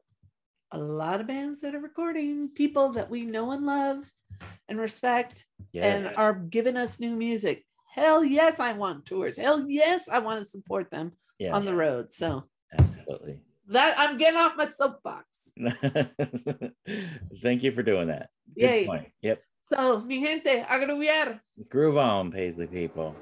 a 0.71 0.77
lot 0.77 1.21
of 1.21 1.27
bands 1.27 1.61
that 1.61 1.75
are 1.75 1.79
recording, 1.79 2.49
people 2.49 2.89
that 2.89 3.09
we 3.09 3.23
know 3.25 3.51
and 3.51 3.65
love 3.65 4.03
and 4.69 4.79
respect 4.79 5.45
Yeah, 5.71 5.85
and 5.85 6.17
are 6.17 6.33
giving 6.33 6.77
us 6.77 6.99
new 6.99 7.15
music. 7.15 7.65
Hell 7.93 8.23
yes, 8.23 8.59
I 8.59 8.73
want 8.73 9.05
tours. 9.05 9.37
Hell 9.37 9.65
yes, 9.67 10.07
I 10.09 10.19
want 10.19 10.39
to 10.39 10.45
support 10.45 10.91
them 10.91 11.13
yeah, 11.39 11.53
on 11.53 11.65
the 11.65 11.75
road. 11.75 12.13
So 12.13 12.43
absolutely. 12.77 13.39
that 13.69 13.95
I'm 13.97 14.17
getting 14.17 14.39
off 14.39 14.55
my 14.55 14.69
soapbox. 14.69 15.25
Thank 17.41 17.63
you 17.63 17.71
for 17.71 17.83
doing 17.83 18.07
that. 18.07 18.29
Good 18.55 18.63
Yay. 18.63 18.85
point. 18.85 19.07
Yep. 19.21 19.41
So, 19.69 19.99
mi 20.01 20.23
gente, 20.23 20.65
a. 20.69 21.41
Groove 21.67 21.97
on, 21.97 22.31
Paisley 22.31 22.67
people. 22.67 23.15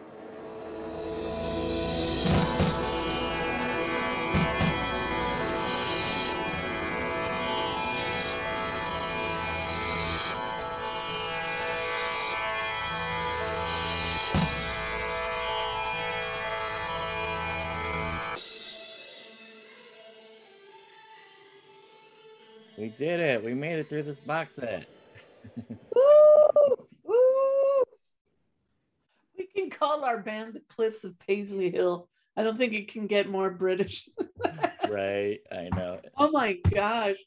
Did 22.98 23.20
it. 23.20 23.44
We 23.44 23.54
made 23.54 23.80
it 23.80 23.90
through 23.90 24.04
this 24.04 24.20
box 24.20 24.56
set. 24.56 24.88
Woo! 25.96 26.88
Woo! 27.04 27.84
We 29.38 29.46
can 29.46 29.70
call 29.70 30.04
our 30.04 30.20
band 30.20 30.54
the 30.54 30.62
Cliffs 30.76 31.04
of 31.04 31.18
Paisley 31.20 31.72
Hill. 31.72 32.08
I 32.38 32.44
don't 32.44 32.58
think 32.58 32.74
it 32.74 32.92
can 32.92 33.08
get 33.08 33.30
more 33.30 33.50
British. 33.50 34.10
right. 34.90 35.40
I 35.52 35.70
know. 35.76 36.02
oh 36.18 36.32
my 36.32 36.54
gosh. 36.54 37.18